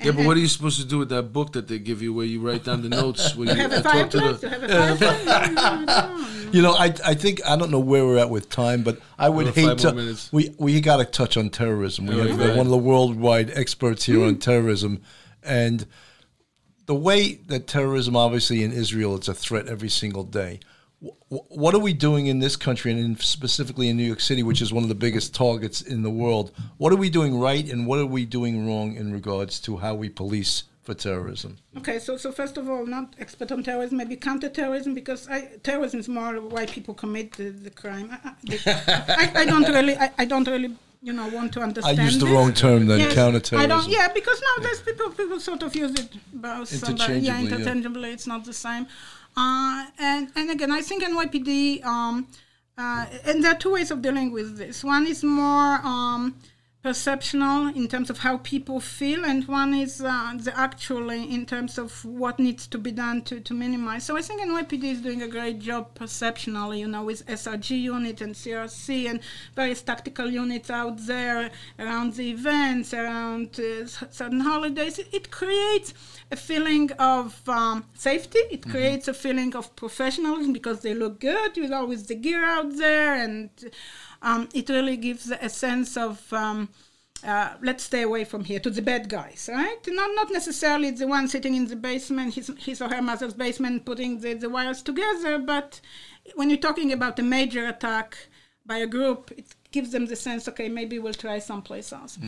[0.00, 2.12] Yeah, but what are you supposed to do with that book that they give you
[2.14, 3.34] where you write down the notes?
[3.36, 4.42] Where You you have a uh, talk to fireplace?
[4.42, 5.54] You the, have a fireplace?
[5.54, 6.50] No, no.
[6.52, 9.28] You know, I I think I don't know where we're at with time, but I
[9.28, 9.92] would hate to.
[9.92, 10.32] minutes.
[10.32, 12.06] We we got to touch on terrorism.
[12.06, 15.02] We All have right, one of the worldwide experts here on terrorism,
[15.42, 15.84] and
[16.88, 20.58] the way that terrorism, obviously in Israel, it's a threat every single day.
[21.00, 24.42] Wh- What are we doing in this country, and in specifically in New York City,
[24.42, 26.50] which is one of the biggest targets in the world?
[26.78, 29.94] What are we doing right, and what are we doing wrong in regards to how
[30.02, 31.58] we police for terrorism?
[31.80, 36.00] Okay, so so first of all, not expert on terrorism, maybe counterterrorism, because I, terrorism
[36.00, 38.08] is more why people commit the, the crime.
[38.10, 38.32] I,
[39.22, 40.70] I, I, don't really, I don't really,
[41.02, 42.00] you know, want to understand.
[42.00, 43.70] I used the wrong term then, Yes, counterterrorism.
[43.70, 43.88] I don't.
[43.88, 48.14] Yeah, because nowadays people people sort of use it both somebody- yeah, Interchangeably, yeah.
[48.14, 48.86] It's not the same.
[49.36, 51.84] Uh, and and again, I think NYPD.
[51.84, 52.26] Um,
[52.76, 54.84] uh, and there are two ways of dealing with this.
[54.84, 56.34] One is more um,
[56.82, 61.76] perceptional in terms of how people feel, and one is uh, the actually in terms
[61.76, 64.04] of what needs to be done to, to minimize.
[64.04, 68.20] So I think NYPD is doing a great job perceptionally, you know, with SRG unit
[68.20, 69.20] and CRC and
[69.56, 71.50] various tactical units out there
[71.80, 75.00] around the events, around uh, certain holidays.
[75.00, 75.94] It, it creates
[76.30, 78.38] a feeling of um, safety.
[78.50, 83.14] It creates a feeling of professionalism because they look good, with the gear out there,
[83.14, 83.50] and
[84.22, 86.32] um, it really gives a sense of.
[86.32, 86.68] Um,
[87.26, 89.78] uh, let's stay away from here to the bad guys, right?
[89.88, 93.84] Not not necessarily the one sitting in the basement, his, his or her mother's basement,
[93.84, 95.80] putting the, the wires together, but
[96.36, 98.16] when you're talking about a major attack
[98.64, 102.18] by a group, it gives them the sense, okay, maybe we'll try someplace else.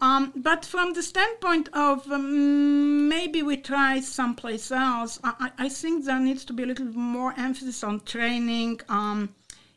[0.00, 5.68] Um, but from the standpoint of um, maybe we try someplace else, I, I I
[5.68, 8.80] think there needs to be a little more emphasis on training.
[8.88, 9.34] Um,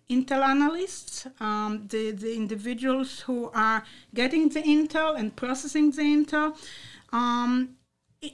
[0.10, 3.84] intel analysts, um, the, the individuals who are
[4.14, 6.56] getting the intel and processing the intel.
[7.12, 7.76] Um,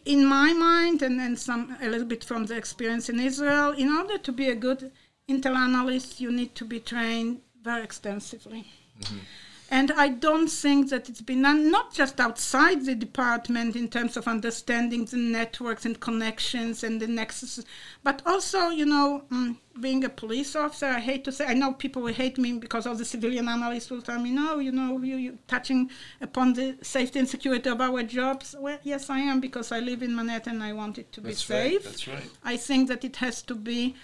[0.06, 3.90] in my mind, and then some a little bit from the experience in Israel, in
[3.90, 4.92] order to be a good
[5.28, 8.68] intel analyst, you need to be trained very extensively.
[9.74, 14.16] And I don't think that it's been done, not just outside the department in terms
[14.16, 17.66] of understanding the networks and connections and the nexuses,
[18.04, 21.74] but also, you know, mm, being a police officer, I hate to say, I know
[21.74, 25.02] people will hate me because all the civilian analysts will tell me, no, you know,
[25.02, 25.90] you, you touching
[26.22, 28.56] upon the safety and security of our jobs.
[28.60, 31.34] Well, yes, I am because I live in Manhattan and I want it to be
[31.34, 31.50] safe.
[31.50, 31.84] Right.
[31.84, 32.30] That's right.
[32.44, 33.96] I think that it has to be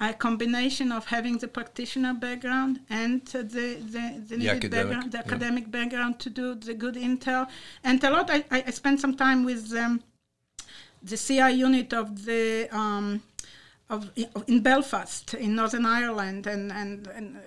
[0.00, 5.12] a combination of having the practitioner background and uh, the the, the, needed academic, background,
[5.12, 5.66] the yeah.
[5.66, 7.48] background to do the good intel.
[7.82, 10.02] And a lot, I, I spent some time with um,
[11.02, 13.22] the CI unit of the um,
[13.90, 14.10] of
[14.46, 17.06] in Belfast in Northern Ireland, and and.
[17.08, 17.40] and uh,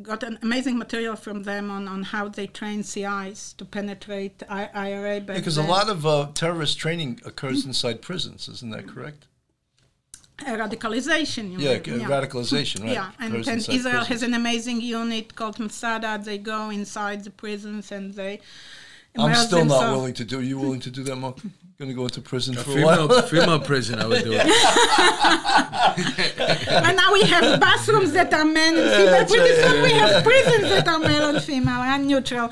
[0.00, 4.70] Got an amazing material from them on, on how they train CIs to penetrate I-
[4.72, 5.20] IRA.
[5.20, 9.26] Because a lot of uh, terrorist training occurs inside prisons, isn't that correct?
[10.44, 11.52] Uh, radicalization.
[11.52, 12.92] You Yeah, mean, uh, radicalization, right?
[12.92, 16.20] Yeah, and, and inside Israel has an amazing unit called Masada.
[16.22, 18.40] They go inside the prisons and they.
[19.18, 20.42] I'm still not themselves- willing to do.
[20.42, 21.38] You willing to do that, Mark?
[21.78, 23.06] Going to go into prison for a while?
[23.06, 24.46] female, female prison, I would do it.
[26.86, 29.10] and now we have bathrooms that are male and female.
[29.10, 29.70] that's Pretty right.
[29.70, 32.48] soon we have prisons that are male and female and neutral.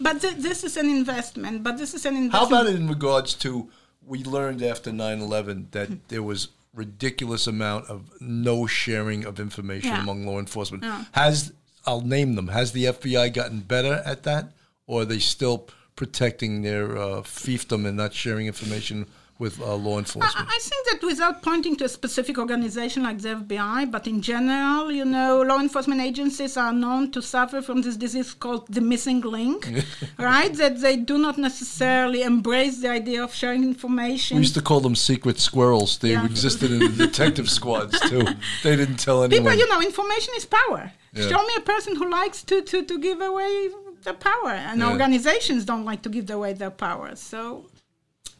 [0.00, 1.62] But th- this is an investment.
[1.62, 2.50] But this is an investment.
[2.52, 3.68] How about in regards to
[4.04, 10.02] we learned after 9/11 that there was ridiculous amount of no sharing of information Yeah.
[10.02, 10.84] among law enforcement.
[11.12, 11.52] Has
[11.86, 12.48] I'll name them.
[12.48, 14.52] Has the FBI gotten better at that,
[14.86, 19.06] or are they still protecting their uh, fiefdom and not sharing information
[19.38, 20.46] with uh, law I, enforcement?
[20.48, 24.92] I think that without pointing to a specific organization like the FBI, but in general,
[24.92, 29.20] you know, law enforcement agencies are known to suffer from this disease called the missing
[29.22, 29.68] link,
[30.18, 30.54] right?
[30.54, 34.36] That they do not necessarily embrace the idea of sharing information.
[34.36, 35.98] we used to call them secret squirrels.
[35.98, 36.24] They Yeah.
[36.24, 38.24] existed in the detective squads too.
[38.62, 39.44] They didn't tell anyone.
[39.44, 40.92] People, you know, information is power.
[41.12, 41.28] Yeah.
[41.28, 43.70] Show me a person who likes to, to, to give away
[44.04, 44.90] their power, and Yeah.
[44.90, 47.16] organizations don't like to give away their power.
[47.16, 47.66] So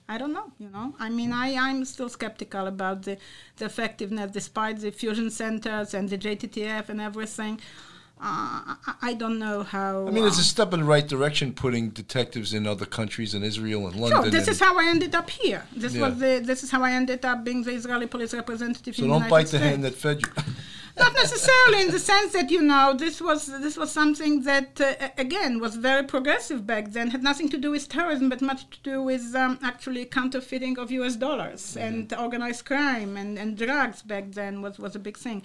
[0.09, 0.95] I don't know, you know.
[0.99, 3.17] I mean, I, I'm still skeptical about the,
[3.57, 7.61] the effectiveness, despite the fusion centers and the JTTF and everything.
[8.27, 10.09] Uh, I, don't know how.
[10.09, 13.43] I mean, it's a step in the right direction putting detectives in other countries, in
[13.43, 14.23] Israel and London.
[14.23, 15.67] Sure, this is how I ended up here.
[15.77, 16.09] This Yeah.
[16.09, 16.41] was the.
[16.43, 18.97] This is how I ended up being the Israeli police representative.
[18.97, 20.03] so in don't the bite United the hand States.
[20.03, 20.53] that fed you.
[20.97, 25.09] not necessarily in the sense that you know this was this was something that uh,
[25.19, 28.79] again was very progressive back then had nothing to do with terrorism but much to
[28.83, 31.87] do with um, actually counterfeiting of US dollars mm-hmm.
[31.87, 35.43] and organized crime and, and drugs back then was was a big thing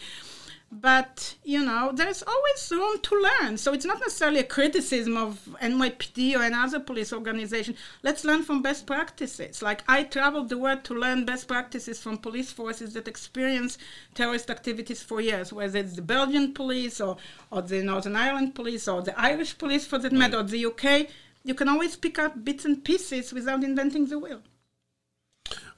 [0.72, 3.58] but you know there's always room to learn.
[3.58, 7.76] So it's not necessarily a criticism of NYPD or another police organization.
[8.04, 9.62] Let's learn from best practices.
[9.62, 13.78] Like I traveled the world to learn best practices from police forces that experience
[14.14, 17.18] terrorist activities for years whether it's the Belgian police or,
[17.52, 21.08] or the Northern Ireland police or the Irish police for that matter or the UK
[21.44, 24.42] you can always pick up bits and pieces without inventing the wheel.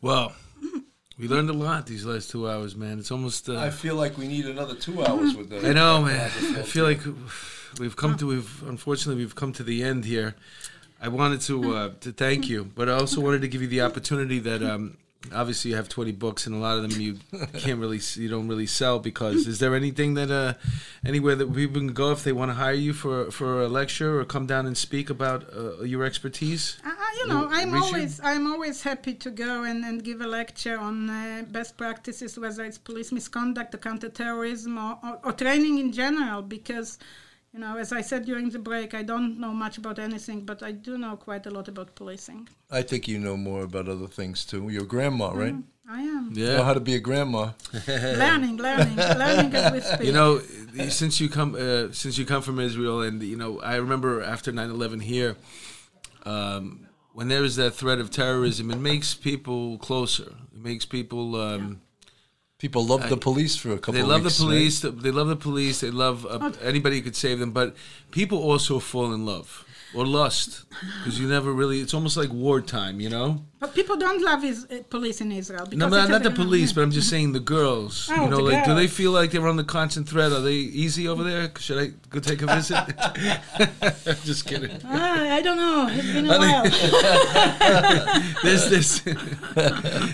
[0.02, 0.84] Well mm.
[1.22, 2.98] We learned a lot these last two hours, man.
[2.98, 3.48] It's almost.
[3.48, 5.64] Uh, I feel like we need another two hours with that.
[5.64, 6.26] I know, man.
[6.26, 7.00] I feel like
[7.80, 8.26] we've come to.
[8.26, 10.34] We've unfortunately we've come to the end here.
[11.00, 13.82] I wanted to uh, to thank you, but I also wanted to give you the
[13.82, 14.98] opportunity that um,
[15.34, 17.18] obviously you have 20 books and a lot of them you
[17.60, 20.54] can't really you don't really sell because is there anything that uh
[21.06, 24.20] anywhere that people can go if they want to hire you for for a lecture
[24.20, 28.24] or come down and speak about uh, your expertise uh, you know i'm always you?
[28.26, 32.64] i'm always happy to go and, and give a lecture on uh, best practices whether
[32.64, 36.98] it's police misconduct or counterterrorism or, or, or training in general because
[37.54, 40.64] you know, as I said during the break, I don't know much about anything, but
[40.64, 42.48] I do know quite a lot about policing.
[42.70, 44.70] I think you know more about other things too.
[44.70, 45.54] You're grandma, right?
[45.54, 46.32] Mm, I am.
[46.34, 46.52] Yeah.
[46.52, 47.52] You know how to be a grandma.
[47.88, 50.08] learning, learning, learning as we speak.
[50.08, 50.40] You know,
[50.90, 54.54] since you come, uh, since you come from Israel, and you know, I remember after
[54.54, 55.36] 9/11 here,
[56.24, 60.36] um, when there is that threat of terrorism, it makes people closer.
[60.54, 61.36] It makes people.
[61.36, 61.88] Um, yeah
[62.62, 63.94] People love the police for a couple.
[63.94, 64.86] They love weeks, the police.
[64.86, 65.02] Right?
[65.02, 65.80] They love the police.
[65.80, 67.50] They love uh, anybody who could save them.
[67.50, 67.76] But
[68.12, 70.66] people also fall in love or lust
[71.00, 71.80] because you never really.
[71.80, 73.46] It's almost like wartime, you know.
[73.62, 75.68] But people don't love his uh, police in Israel.
[75.72, 78.10] No, not, not the police, but I'm just saying the girls.
[78.22, 78.68] Oh, you know, like, girls.
[78.68, 80.32] do they feel like they're on the constant threat?
[80.32, 81.50] Are they easy over there?
[81.60, 82.78] Should I go take a visit?
[83.82, 84.72] I'm just kidding.
[84.84, 85.88] Ah, I don't know.
[85.92, 86.64] It's been a while.
[88.44, 89.00] there's this.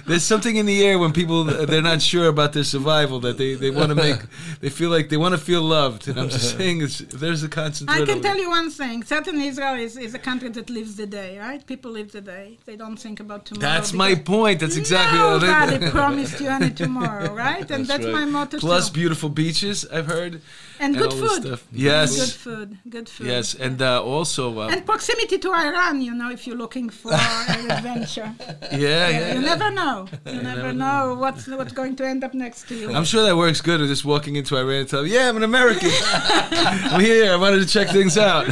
[0.06, 3.56] there's something in the air when people they're not sure about their survival that they,
[3.56, 4.20] they want to make.
[4.60, 6.80] They feel like they want to feel loved, and I'm just saying,
[7.14, 7.90] there's a constant.
[7.90, 9.04] I can tell you one thing.
[9.04, 11.40] Certainly, Israel is, is a country that lives the day.
[11.40, 11.66] Right?
[11.66, 12.58] People live the day.
[12.66, 13.74] They don't think about tomorrow.
[13.74, 14.60] That's my point.
[14.60, 17.70] That's exactly nobody what I promised you any tomorrow, right?
[17.70, 18.14] And that's, that's right.
[18.14, 18.60] my motto.
[18.60, 18.94] Plus too.
[18.94, 20.42] beautiful beaches, I've heard.
[20.80, 21.60] And, and good food.
[21.72, 22.16] Yes.
[22.16, 22.78] Good food.
[22.88, 23.28] Good food.
[23.28, 24.60] Yes, and uh, also.
[24.60, 28.34] Uh, and proximity to Iran, you know, if you're looking for an adventure.
[28.72, 29.34] Yeah, yeah.
[29.34, 30.08] You never know.
[30.28, 32.94] You, you never, never know, know what's what's going to end up next to you.
[32.94, 33.80] I'm sure that works good.
[33.88, 35.90] Just walking into Iran and telling, yeah, I'm an American.
[35.92, 37.32] I'm here.
[37.32, 38.48] I wanted to check things out.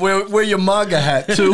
[0.00, 1.52] wear, wear your MAGA hat too.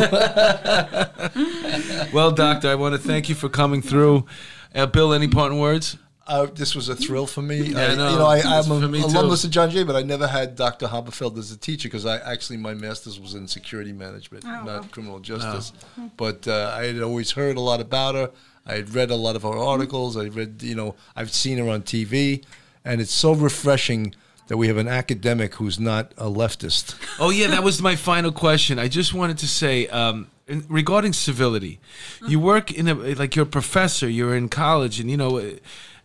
[2.13, 4.25] Well, doctor, I want to thank you for coming through.
[4.73, 5.97] Uh, Bill, any parting words?
[6.27, 7.57] Uh, this was a thrill for me.
[7.57, 10.25] Yeah, I, no, you know, I, am an alumnus of John Jay, but I never
[10.25, 10.87] had Dr.
[10.87, 14.65] Haberfeld as a teacher because I actually my master's was in security management, oh, not
[14.65, 14.83] well.
[14.91, 15.71] criminal justice.
[15.99, 16.09] Oh.
[16.17, 18.31] But uh, I had always heard a lot about her.
[18.65, 20.17] I had read a lot of her articles.
[20.17, 22.43] I read, you know, I've seen her on TV,
[22.83, 24.15] and it's so refreshing
[24.47, 26.95] that we have an academic who's not a leftist.
[27.19, 28.79] Oh yeah, that was my final question.
[28.79, 29.87] I just wanted to say.
[29.89, 31.79] Um, regarding civility,
[32.27, 35.53] you work in a like you're a professor, you're in college, and you know,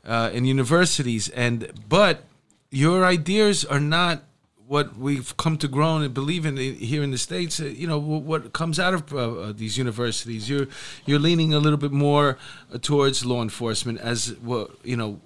[0.05, 2.24] uh, in universities, and but
[2.70, 4.22] your ideas are not
[4.70, 7.61] what we've come to grow and believe in here in the states.
[7.61, 10.49] Uh, you know what comes out of uh, uh, these universities.
[10.49, 10.68] You're
[11.07, 12.38] you're leaning a little bit more
[12.72, 14.70] uh, towards law enforcement as well.
[14.84, 15.20] You know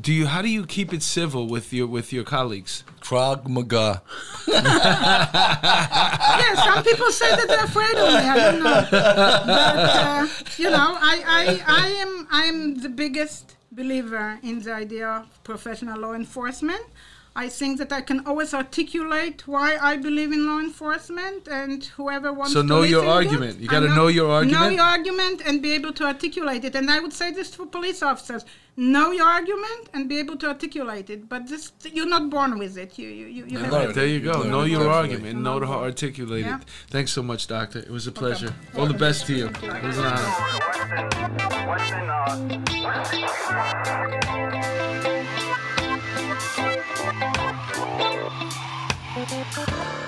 [0.00, 0.26] do you?
[0.26, 2.84] How do you keep it civil with your with your colleagues?
[3.00, 4.02] Krav Maga.
[4.48, 4.64] yeah,
[6.54, 8.28] some people say that they're afraid of me.
[8.28, 13.56] I don't know, but uh, you know, I, I I am I am the biggest
[13.72, 16.82] believer in the idea of professional law enforcement.
[17.36, 22.32] I think that I can always articulate why I believe in law enforcement, and whoever
[22.32, 22.58] wants to.
[22.58, 23.56] so to know your argument.
[23.56, 24.60] It, you got to know your argument.
[24.60, 26.74] Know your argument and be able to articulate it.
[26.74, 28.44] And I would say this for police officers:
[28.76, 31.28] know your argument and be able to articulate it.
[31.28, 32.98] But this, you're not born with it.
[32.98, 34.42] You, you, you, you have There you go.
[34.42, 36.58] Know your argument know how to articulate yeah.
[36.60, 36.64] it.
[36.88, 37.78] Thanks so much, doctor.
[37.78, 38.54] It was a pleasure.
[38.70, 38.80] Okay.
[38.80, 39.46] All the best to you.
[39.46, 40.38] It was an honor.
[49.18, 50.07] ありがい